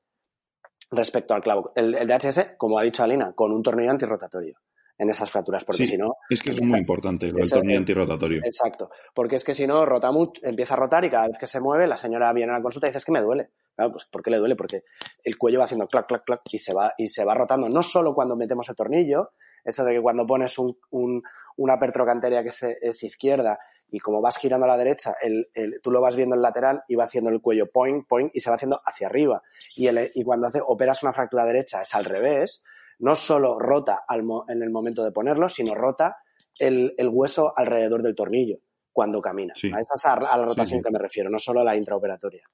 respecto 0.92 1.34
al 1.34 1.42
clavo. 1.42 1.72
El, 1.76 2.08
DHS, 2.08 2.52
como 2.58 2.78
ha 2.78 2.84
dicho 2.84 3.04
Alina, 3.04 3.34
con 3.34 3.52
un 3.52 3.64
tornillo 3.64 3.92
antirrotatorio 3.92 4.60
en 5.00 5.10
esas 5.10 5.30
fracturas, 5.30 5.64
porque 5.64 5.86
si 5.86 5.98
no... 5.98 6.16
Es 6.30 6.42
que 6.42 6.52
es 6.52 6.62
muy 6.62 6.80
importante 6.80 7.32
lo 7.32 7.40
del 7.40 7.50
tornillo 7.50 7.80
antirrotatorio. 7.80 8.42
Exacto, 8.44 8.90
porque 9.14 9.36
es 9.36 9.44
que 9.44 9.54
si 9.54 9.68
no, 9.68 9.86
rota 9.86 10.12
mucho, 10.12 10.42
empieza 10.44 10.74
a 10.74 10.78
rotar 10.78 11.06
y 11.06 11.10
cada 11.12 11.28
vez 11.28 11.38
que 11.38 11.46
se 11.46 11.60
mueve, 11.60 11.86
la 11.86 11.98
señora 11.98 12.34
viene 12.34 12.52
a 12.52 12.56
la 12.58 12.62
consulta 12.64 12.88
y 12.88 12.90
dice, 12.90 13.00
es 13.00 13.06
que 13.06 13.12
me 13.12 13.22
duele. 13.22 13.50
Claro, 13.76 13.92
pues 13.92 14.06
¿por 14.06 14.24
qué 14.24 14.32
le 14.32 14.38
duele? 14.38 14.56
Porque 14.56 14.84
el 15.24 15.38
cuello 15.38 15.60
va 15.60 15.66
haciendo 15.66 15.88
clac, 15.88 16.08
clac, 16.08 16.24
clac 16.24 16.42
y 16.52 16.58
se 16.58 16.74
va, 16.74 16.94
y 16.98 17.08
se 17.08 17.24
va 17.24 17.36
rotando, 17.36 17.70
no 17.70 17.84
solo 17.84 18.16
cuando 18.16 18.36
metemos 18.36 18.68
el 18.70 18.76
tornillo, 18.76 19.34
eso 19.64 19.84
de 19.84 19.96
que 19.96 20.02
cuando 20.02 20.26
pones 20.26 20.58
un, 20.58 21.22
una 21.58 21.78
pertrocanteria 21.78 22.43
que 22.43 22.50
es, 22.50 23.04
izquierda 23.04 23.60
y 23.89 24.00
como 24.00 24.22
vas 24.22 24.38
girando 24.38 24.65
a 24.65 24.70
la 24.70 24.78
derecha, 24.78 25.15
el, 25.22 25.46
tú 25.82 25.91
lo 25.91 26.02
vas 26.02 26.15
viendo 26.15 26.36
el 26.36 26.41
lateral 26.41 26.84
y 26.88 26.96
va 26.96 27.06
haciendo 27.06 27.30
el 27.30 27.41
cuello 27.41 27.67
point, 27.67 28.06
point 28.08 28.32
y 28.34 28.39
se 28.39 28.50
va 28.50 28.56
haciendo 28.56 28.80
hacia 28.84 29.08
arriba. 29.08 29.41
Y, 29.76 29.88
y 29.89 30.24
cuando 30.24 30.48
hace, 30.48 30.60
operas 30.65 31.04
una 31.04 31.13
fractura 31.13 31.46
derecha 31.46 31.82
es 31.82 31.93
al 31.96 32.06
revés, 32.06 32.63
no 33.00 33.15
solo 33.15 33.60
rota 33.60 34.06
en 34.48 34.62
el 34.62 34.70
momento 34.70 35.04
de 35.04 35.12
ponerlo, 35.12 35.50
sino 35.50 35.76
rota 35.76 36.17
el, 36.60 36.93
hueso 37.10 37.54
alrededor 37.56 38.02
del 38.02 38.15
tornillo 38.15 38.58
cuando 38.91 39.22
camina. 39.22 39.54
A 39.54 39.80
esa 39.82 39.93
es 39.96 40.06
a, 40.06 40.20
la 40.20 40.46
rotación 40.46 40.82
que 40.82 40.91
me 40.91 41.00
refiero, 41.00 41.30
no 41.30 41.39
solo 41.39 41.62
a 41.62 41.63
la 41.63 41.76
intraoperatoria. 41.76 42.50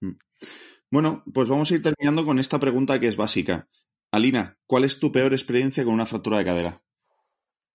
Mm. 0.00 0.16
Bueno, 0.90 1.22
pues 1.32 1.48
vamos 1.48 1.70
a 1.70 1.74
ir 1.74 1.82
terminando 1.82 2.24
con 2.24 2.38
esta 2.38 2.58
pregunta 2.58 2.98
que 2.98 3.08
es 3.08 3.16
básica. 3.16 3.68
Alina, 4.10 4.58
¿cuál 4.66 4.84
es 4.84 4.98
tu 4.98 5.12
peor 5.12 5.32
experiencia 5.32 5.84
con 5.84 5.94
una 5.94 6.06
fractura 6.06 6.38
de 6.38 6.44
cadera? 6.44 6.82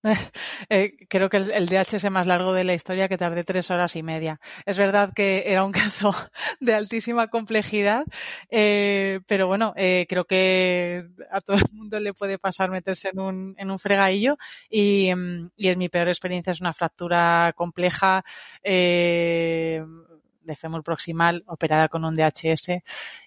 Eh, 0.69 0.95
creo 1.09 1.29
que 1.29 1.37
el, 1.37 1.67
DHS 1.67 2.09
más 2.09 2.27
largo 2.27 2.53
de 2.53 2.63
la 2.63 2.73
historia 2.73 3.07
que 3.07 3.17
tardé 3.17 3.43
tres 3.43 3.69
horas 3.71 3.95
y 3.95 4.03
media. 4.03 4.39
Es 4.65 4.77
verdad 4.77 5.13
que 5.13 5.43
era 5.47 5.63
un 5.63 5.71
caso 5.71 6.13
de 6.59 6.73
altísima 6.73 7.27
complejidad, 7.27 8.05
eh, 8.49 9.19
pero 9.27 9.47
bueno, 9.47 9.73
eh, 9.75 10.05
creo 10.09 10.25
que 10.25 11.05
a 11.31 11.41
todo 11.41 11.57
el 11.57 11.71
mundo 11.71 11.99
le 11.99 12.13
puede 12.13 12.37
pasar 12.39 12.69
meterse 12.69 13.09
en 13.09 13.19
un, 13.19 13.55
en 13.57 13.71
un 13.71 13.79
fregadillo 13.79 14.37
y, 14.69 15.13
mm, 15.13 15.51
y 15.55 15.67
en 15.69 15.79
mi 15.79 15.89
peor 15.89 16.07
experiencia 16.09 16.51
es 16.51 16.61
una 16.61 16.73
fractura 16.73 17.53
compleja 17.55 18.23
de 18.63 20.55
fémur 20.55 20.83
proximal 20.83 21.43
operada 21.47 21.87
con 21.87 22.03
un 22.05 22.15
DHS 22.15 22.83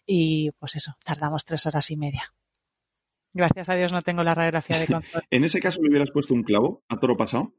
y 0.07 0.51
pues 0.53 0.77
eso, 0.77 0.97
tardamos 1.05 1.45
tres 1.45 1.67
horas 1.67 1.91
y 1.91 1.97
media. 1.97 2.33
Gracias 3.37 3.69
a 3.69 3.75
Dios 3.75 3.93
no 3.93 4.01
tengo 4.01 4.23
la 4.23 4.35
radiografía 4.35 4.79
de 4.79 4.87
control. 4.87 5.23
¿En 5.31 5.45
ese 5.45 5.61
caso 5.61 5.83
le 5.83 5.91
hubieras 5.91 6.11
puesto 6.11 6.33
un 6.33 6.43
clavo 6.43 6.83
a 6.89 6.99
toro 6.99 7.19
pasado? 7.19 7.53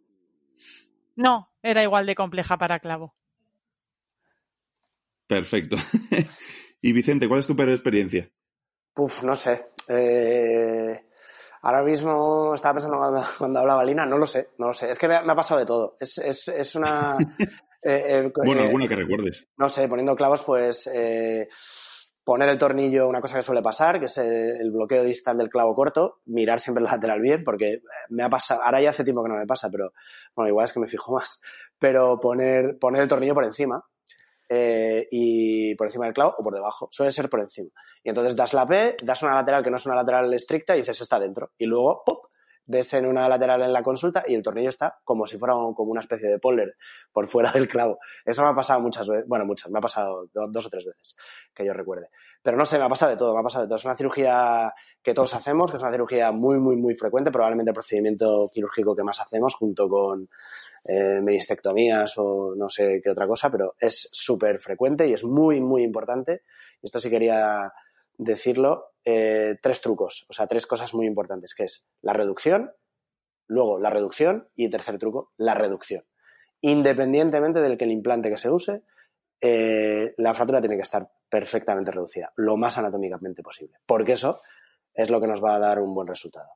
No, 1.15 1.51
era 1.61 1.83
igual 1.83 2.07
de 2.07 2.15
compleja 2.15 2.57
para 2.57 2.79
clavo. 2.79 3.15
Perfecto. 5.27 5.75
y 6.81 6.93
Vicente, 6.93 7.27
¿cuál 7.27 7.41
es 7.41 7.47
tu 7.47 7.55
peor 7.55 7.69
experiencia? 7.69 8.27
Puf, 8.91 9.21
no 9.21 9.35
sé. 9.35 9.69
Eh, 9.87 10.99
ahora 11.61 11.83
mismo 11.83 12.55
estaba 12.55 12.73
pensando 12.73 12.97
cuando, 13.37 13.59
hablaba 13.59 13.83
Lina, 13.85 14.07
no 14.07 14.17
lo 14.17 14.25
sé, 14.25 14.49
no 14.57 14.69
lo 14.69 14.73
sé. 14.73 14.89
Es 14.89 14.97
que 14.97 15.07
me 15.07 15.13
ha, 15.13 15.35
pasado 15.35 15.59
de 15.59 15.67
todo. 15.67 15.95
Es, 15.99 16.75
una. 16.75 17.17
Eh, 17.79 18.25
eh, 18.25 18.31
bueno, 18.43 18.63
alguna 18.63 18.87
que 18.87 18.95
recuerdes. 18.95 19.47
No 19.55 19.69
sé, 19.69 19.87
poniendo 19.87 20.15
clavos, 20.15 20.43
pues 20.43 20.89
poner 22.27 22.49
el 22.49 22.59
tornillo, 22.59 23.07
una 23.07 23.21
cosa 23.21 23.37
que 23.37 23.41
suele 23.41 23.61
pasar, 23.61 23.99
que 23.99 24.05
es 24.07 24.17
el, 24.17 24.69
bloqueo 24.69 25.01
distal 25.01 25.37
del 25.37 25.47
clavo 25.47 25.73
corto, 25.73 26.19
mirar 26.25 26.59
siempre 26.59 26.83
el 26.83 26.91
lateral 26.91 27.21
bien, 27.21 27.41
porque 27.41 27.79
me 28.09 28.21
ha 28.21 28.27
pasado, 28.27 28.61
ahora 28.63 28.81
ya 28.81 28.89
hace 28.89 29.05
tiempo 29.05 29.23
que 29.23 29.29
no 29.29 29.37
me 29.37 29.45
pasa, 29.45 29.69
pero 29.71 29.93
bueno, 30.35 30.49
igual 30.49 30.65
es 30.65 30.73
que 30.73 30.81
me 30.81 30.89
fijo 30.89 31.13
más, 31.13 31.41
pero 31.79 32.19
poner, 32.19 32.77
poner 32.79 33.03
el 33.03 33.07
tornillo 33.07 33.33
por 33.33 33.45
encima 33.45 33.81
eh, 34.49 35.07
y 35.09 35.73
por 35.75 35.87
encima 35.87 36.03
del 36.03 36.13
clavo 36.13 36.35
o 36.37 36.43
por 36.43 36.53
debajo, 36.53 36.89
suele 36.91 37.13
ser 37.13 37.29
por 37.29 37.39
encima. 37.39 37.69
Y 38.03 38.09
entonces 38.09 38.35
das 38.35 38.53
la 38.53 38.67
P, 38.67 38.97
das 39.01 39.23
una 39.23 39.33
lateral 39.33 39.63
que 39.63 39.69
no 39.69 39.77
es 39.77 39.85
una 39.85 39.95
lateral 39.95 40.33
estricta 40.33 40.75
y 40.75 40.79
dices 40.79 40.99
está 40.99 41.21
dentro. 41.21 41.51
Y 41.57 41.65
luego, 41.65 42.03
¡pop! 42.05 42.25
Ves 42.67 42.93
en 42.93 43.05
una 43.05 43.27
lateral 43.27 43.61
en 43.63 43.73
la 43.73 43.81
consulta 43.81 44.23
y 44.27 44.35
el 44.35 44.43
tornillo 44.43 44.69
está 44.69 44.99
como 45.03 45.25
si 45.25 45.37
fuera 45.37 45.53
como 45.53 45.91
una 45.91 46.01
especie 46.01 46.29
de 46.29 46.37
poller 46.37 46.75
por 47.11 47.27
fuera 47.27 47.51
del 47.51 47.67
clavo. 47.67 47.97
Eso 48.25 48.43
me 48.43 48.49
ha 48.49 48.53
pasado 48.53 48.81
muchas 48.81 49.07
veces, 49.07 49.25
bueno, 49.27 49.45
muchas, 49.45 49.71
me 49.71 49.79
ha 49.79 49.81
pasado 49.81 50.29
dos 50.33 50.65
o 50.65 50.69
tres 50.69 50.85
veces 50.85 51.15
que 51.53 51.65
yo 51.65 51.73
recuerde. 51.73 52.09
Pero 52.43 52.57
no 52.57 52.65
sé, 52.65 52.77
me 52.77 52.85
ha 52.85 52.89
pasado 52.89 53.11
de 53.11 53.17
todo, 53.17 53.33
me 53.33 53.39
ha 53.39 53.43
pasado 53.43 53.63
de 53.63 53.69
todo. 53.69 53.77
Es 53.77 53.85
una 53.85 53.95
cirugía 53.95 54.73
que 55.01 55.13
todos 55.13 55.33
hacemos, 55.33 55.71
que 55.71 55.77
es 55.77 55.83
una 55.83 55.91
cirugía 55.91 56.31
muy, 56.31 56.59
muy, 56.59 56.75
muy 56.75 56.93
frecuente, 56.93 57.31
probablemente 57.31 57.71
el 57.71 57.73
procedimiento 57.73 58.49
quirúrgico 58.53 58.95
que 58.95 59.03
más 59.03 59.19
hacemos 59.19 59.55
junto 59.55 59.87
con 59.89 60.29
eh, 60.85 61.19
o 62.17 62.53
no 62.55 62.69
sé 62.69 63.01
qué 63.03 63.09
otra 63.09 63.27
cosa, 63.27 63.49
pero 63.49 63.75
es 63.79 64.09
súper 64.11 64.59
frecuente 64.59 65.07
y 65.07 65.13
es 65.13 65.23
muy, 65.23 65.59
muy 65.61 65.83
importante. 65.83 66.43
Esto 66.81 66.99
sí 66.99 67.09
quería 67.09 67.71
decirlo, 68.17 68.91
eh, 69.09 69.57
tres 69.61 69.79
trucos, 69.79 70.25
o 70.27 70.33
sea, 70.33 70.47
tres 70.47 70.67
cosas 70.67 70.93
muy 70.93 71.07
importantes, 71.07 71.55
que 71.55 71.63
es 71.63 71.87
la 72.01 72.11
reducción, 72.11 72.73
luego 73.47 73.79
la 73.79 73.89
reducción 73.89 74.49
y 74.53 74.65
el 74.65 74.71
tercer 74.71 74.97
truco, 74.97 75.31
la 75.37 75.53
reducción. 75.53 76.03
Independientemente 76.59 77.61
del 77.61 77.77
que 77.77 77.85
el 77.85 77.91
implante 77.91 78.29
que 78.29 78.35
se 78.35 78.49
use, 78.49 78.83
eh, 79.39 80.13
la 80.17 80.33
fractura 80.33 80.59
tiene 80.59 80.75
que 80.75 80.81
estar 80.81 81.09
perfectamente 81.29 81.91
reducida, 81.91 82.33
lo 82.35 82.57
más 82.57 82.77
anatómicamente 82.79 83.41
posible, 83.41 83.77
porque 83.85 84.11
eso 84.11 84.41
es 84.93 85.09
lo 85.09 85.21
que 85.21 85.27
nos 85.27 85.41
va 85.41 85.55
a 85.55 85.59
dar 85.59 85.79
un 85.79 85.93
buen 85.93 86.07
resultado. 86.07 86.49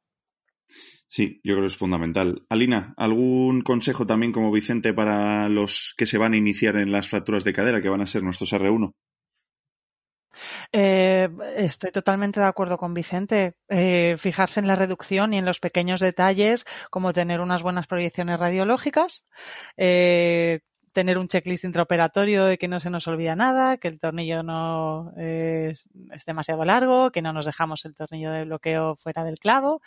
Sí, 1.08 1.40
yo 1.46 1.54
creo 1.54 1.62
que 1.64 1.74
es 1.74 1.78
fundamental. 1.78 2.46
Alina, 2.50 2.94
¿algún 2.98 3.62
consejo 3.62 4.06
también 4.06 4.34
como 4.34 4.52
Vicente 4.52 4.94
para 4.94 5.48
los 5.48 5.94
que 5.98 6.06
se 6.06 6.18
van 6.18 6.34
a 6.34 6.38
iniciar 6.38 6.76
en 6.76 6.92
las 6.92 7.08
fracturas 7.08 7.46
de 7.46 7.54
cadera, 7.54 7.80
que 7.80 7.90
van 7.90 8.02
a 8.02 8.08
ser 8.08 8.24
nuestros 8.24 8.52
R1? 8.52 8.94
Eh, 10.72 11.30
estoy 11.56 11.92
totalmente 11.92 12.40
de 12.40 12.46
acuerdo 12.46 12.78
con 12.78 12.94
Vicente. 12.94 13.56
Eh, 13.70 14.16
fijarse 14.18 14.60
en 14.60 14.68
la 14.68 14.76
reducción 14.76 15.34
y 15.34 15.38
en 15.38 15.46
los 15.46 15.60
pequeños 15.60 16.00
detalles, 16.00 16.66
como 16.90 17.14
tener 17.14 17.42
unas 17.42 17.64
buenas 17.64 17.88
proyecciones 17.88 18.40
radiológicas, 18.40 19.26
eh, 19.78 20.62
tener 20.92 21.18
un 21.18 21.28
checklist 21.28 21.64
intraoperatorio 21.64 22.46
de 22.46 22.58
que 22.58 22.68
no 22.68 22.80
se 22.80 22.90
nos 22.90 23.08
olvida 23.08 23.36
nada, 23.36 23.78
que 23.78 23.88
el 23.88 24.00
tornillo 24.00 24.44
no 24.44 25.14
es, 25.18 25.90
demasiado 26.26 26.66
largo, 26.66 27.12
que 27.12 27.22
no 27.22 27.34
nos 27.34 27.46
dejamos 27.46 27.86
el 27.86 27.96
tornillo 27.96 28.32
de 28.32 28.46
bloqueo 28.46 28.96
fuera 28.96 29.24
del 29.24 29.40
clavo, 29.40 29.82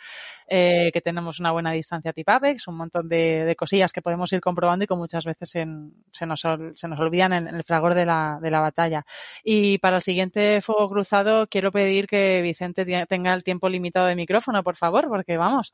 eh, 0.47 0.89
que 0.93 1.01
tenemos 1.01 1.39
una 1.39 1.51
buena 1.51 1.71
distancia 1.71 2.13
tip 2.13 2.27
apex, 2.29 2.67
un 2.67 2.77
montón 2.77 3.07
de, 3.07 3.55
cosillas 3.57 3.93
que 3.93 4.01
podemos 4.01 4.31
ir 4.33 4.41
comprobando 4.41 4.83
y 4.83 4.87
que 4.87 4.95
muchas 4.95 5.25
veces 5.25 5.49
se, 5.49 5.65
nos, 5.65 6.41
se 6.75 6.87
nos 6.87 6.99
olvidan 6.99 7.33
en, 7.33 7.47
el 7.47 7.63
fragor 7.63 7.93
de 7.93 8.05
la, 8.05 8.39
de 8.41 8.49
la 8.49 8.59
batalla. 8.59 9.05
Y 9.43 9.77
para 9.77 9.97
el 9.97 10.01
siguiente 10.01 10.61
fuego 10.61 10.89
cruzado 10.89 11.47
quiero 11.47 11.71
pedir 11.71 12.07
que 12.07 12.41
Vicente 12.41 12.85
tenga 13.07 13.33
el 13.33 13.43
tiempo 13.43 13.69
limitado 13.69 14.07
de 14.07 14.15
micrófono, 14.15 14.63
por 14.63 14.75
favor, 14.75 15.07
porque 15.07 15.37
vamos. 15.37 15.73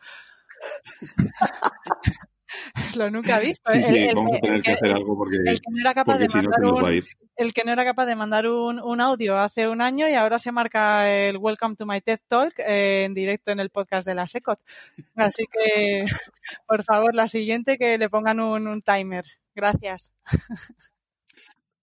lo 2.98 3.10
nunca 3.10 3.40
he 3.42 3.48
visto. 3.48 3.72
Sí, 3.72 3.84
sí, 3.84 4.08
vamos 4.14 4.34
a 4.34 4.40
tener 4.40 4.62
que, 4.62 4.72
hacer 4.72 4.94
algo 4.94 5.18
porque, 5.18 5.38
el 5.46 5.60
que 5.62 5.72
no 5.72 5.80
era 5.80 5.94
capaz 5.94 6.18
de 6.18 6.28
mandar 6.28 6.66
un, 6.66 7.04
El 7.36 7.54
que 7.54 7.64
no 7.64 7.72
era 7.72 7.86
capaz 7.86 8.06
de 8.06 8.16
mandar 8.16 8.48
un, 8.48 9.02
audio 9.02 9.38
hace 9.38 9.68
un 9.68 9.82
año 9.82 10.08
y 10.08 10.14
ahora 10.14 10.40
se 10.40 10.52
marca 10.52 11.10
el 11.10 11.38
Welcome 11.38 11.76
to 11.76 11.86
my 11.86 12.02
TED 12.02 12.20
Talk 12.28 12.54
eh, 12.60 13.04
en 13.06 13.14
directo 13.14 13.52
en 13.52 13.60
el 13.60 13.70
podcast 13.70 14.08
de 14.08 14.16
la 14.16 14.28
SECOT. 14.28 14.60
Así 15.16 15.46
que, 15.52 16.06
por 16.68 16.84
favor, 16.84 17.16
la 17.16 17.28
siguiente 17.28 17.78
que 17.78 17.98
le 17.98 18.10
pongan 18.10 18.40
un, 18.40 18.82
timer. 18.82 19.26
Gracias. 19.54 20.12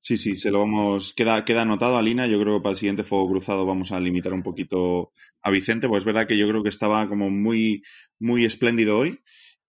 Sí, 0.00 0.16
sí, 0.16 0.36
se 0.36 0.50
lo 0.50 0.60
vamos. 0.60 1.12
Queda, 1.12 1.44
queda 1.44 1.62
anotado, 1.62 1.98
Alina. 1.98 2.26
Yo 2.26 2.40
creo 2.40 2.56
que 2.56 2.62
para 2.62 2.70
el 2.70 2.78
siguiente 2.78 3.04
fuego 3.04 3.28
cruzado 3.28 3.66
vamos 3.66 3.92
a 3.92 4.00
limitar 4.00 4.32
un 4.32 4.42
poquito 4.42 5.12
a 5.42 5.50
Vicente, 5.50 5.86
pues 5.86 6.00
es 6.00 6.04
verdad 6.04 6.26
que 6.26 6.38
yo 6.38 6.48
creo 6.48 6.62
que 6.62 6.70
estaba 6.70 7.06
como 7.08 7.28
muy, 7.28 7.82
muy 8.18 8.44
espléndido 8.44 8.98
hoy. 8.98 9.20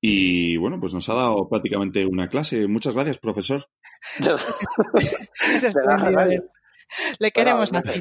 Y 0.02 0.58
bueno, 0.58 0.80
pues 0.80 0.94
nos 0.94 1.10
ha 1.10 1.14
dado 1.14 1.50
prácticamente 1.50 2.06
una 2.06 2.30
clase. 2.30 2.68
Muchas 2.68 2.94
gracias, 2.94 3.18
profesor. 3.18 3.66
Le 7.20 7.32
queremos 7.32 7.74
así. 7.74 8.00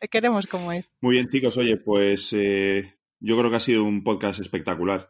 Le 0.00 0.08
queremos 0.08 0.46
como 0.46 0.72
es. 0.72 0.84
Muy 1.00 1.12
bien, 1.12 1.28
chicos. 1.28 1.56
Oye, 1.56 1.76
pues 1.76 2.32
eh, 2.32 2.98
yo 3.20 3.38
creo 3.38 3.50
que 3.50 3.56
ha 3.56 3.60
sido 3.60 3.84
un 3.84 4.02
podcast 4.04 4.40
espectacular. 4.40 5.08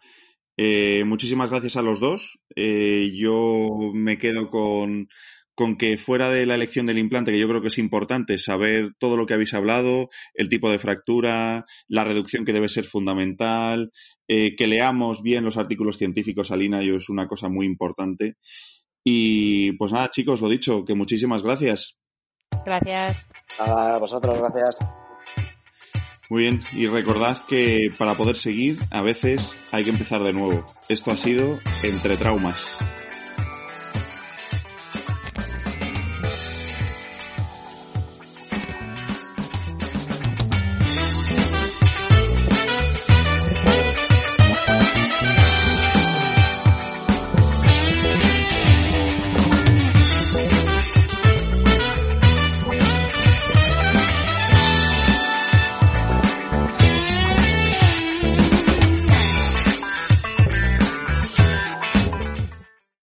Eh, 0.56 1.04
muchísimas 1.04 1.50
gracias 1.50 1.76
a 1.76 1.82
los 1.82 2.00
dos. 2.00 2.38
Eh, 2.54 3.12
yo 3.14 3.68
me 3.92 4.16
quedo 4.18 4.50
con 4.50 5.08
con 5.56 5.76
que 5.76 5.96
fuera 5.96 6.30
de 6.30 6.46
la 6.46 6.54
elección 6.54 6.86
del 6.86 6.98
implante, 6.98 7.32
que 7.32 7.38
yo 7.38 7.48
creo 7.48 7.62
que 7.62 7.68
es 7.68 7.78
importante 7.78 8.38
saber 8.38 8.92
todo 8.98 9.16
lo 9.16 9.26
que 9.26 9.34
habéis 9.34 9.54
hablado, 9.54 10.10
el 10.34 10.48
tipo 10.48 10.70
de 10.70 10.78
fractura, 10.78 11.64
la 11.88 12.04
reducción 12.04 12.44
que 12.44 12.52
debe 12.52 12.68
ser 12.68 12.84
fundamental, 12.84 13.90
eh, 14.28 14.54
que 14.54 14.66
leamos 14.66 15.22
bien 15.22 15.44
los 15.44 15.56
artículos 15.56 15.96
científicos, 15.96 16.50
Alina, 16.50 16.82
yo 16.82 16.96
es 16.96 17.08
una 17.08 17.26
cosa 17.26 17.48
muy 17.48 17.66
importante. 17.66 18.36
Y 19.02 19.72
pues 19.72 19.92
nada, 19.92 20.10
chicos, 20.10 20.42
lo 20.42 20.48
dicho, 20.48 20.84
que 20.84 20.94
muchísimas 20.94 21.42
gracias. 21.42 21.96
Gracias. 22.64 23.28
a 23.58 23.96
vosotros, 23.98 24.38
gracias. 24.38 24.76
Muy 26.28 26.42
bien, 26.42 26.60
y 26.72 26.86
recordad 26.86 27.38
que 27.48 27.92
para 27.96 28.14
poder 28.14 28.36
seguir, 28.36 28.78
a 28.90 29.00
veces 29.00 29.64
hay 29.72 29.84
que 29.84 29.90
empezar 29.90 30.22
de 30.22 30.32
nuevo. 30.32 30.66
Esto 30.88 31.12
ha 31.12 31.16
sido 31.16 31.60
Entre 31.82 32.16
Traumas. 32.16 32.76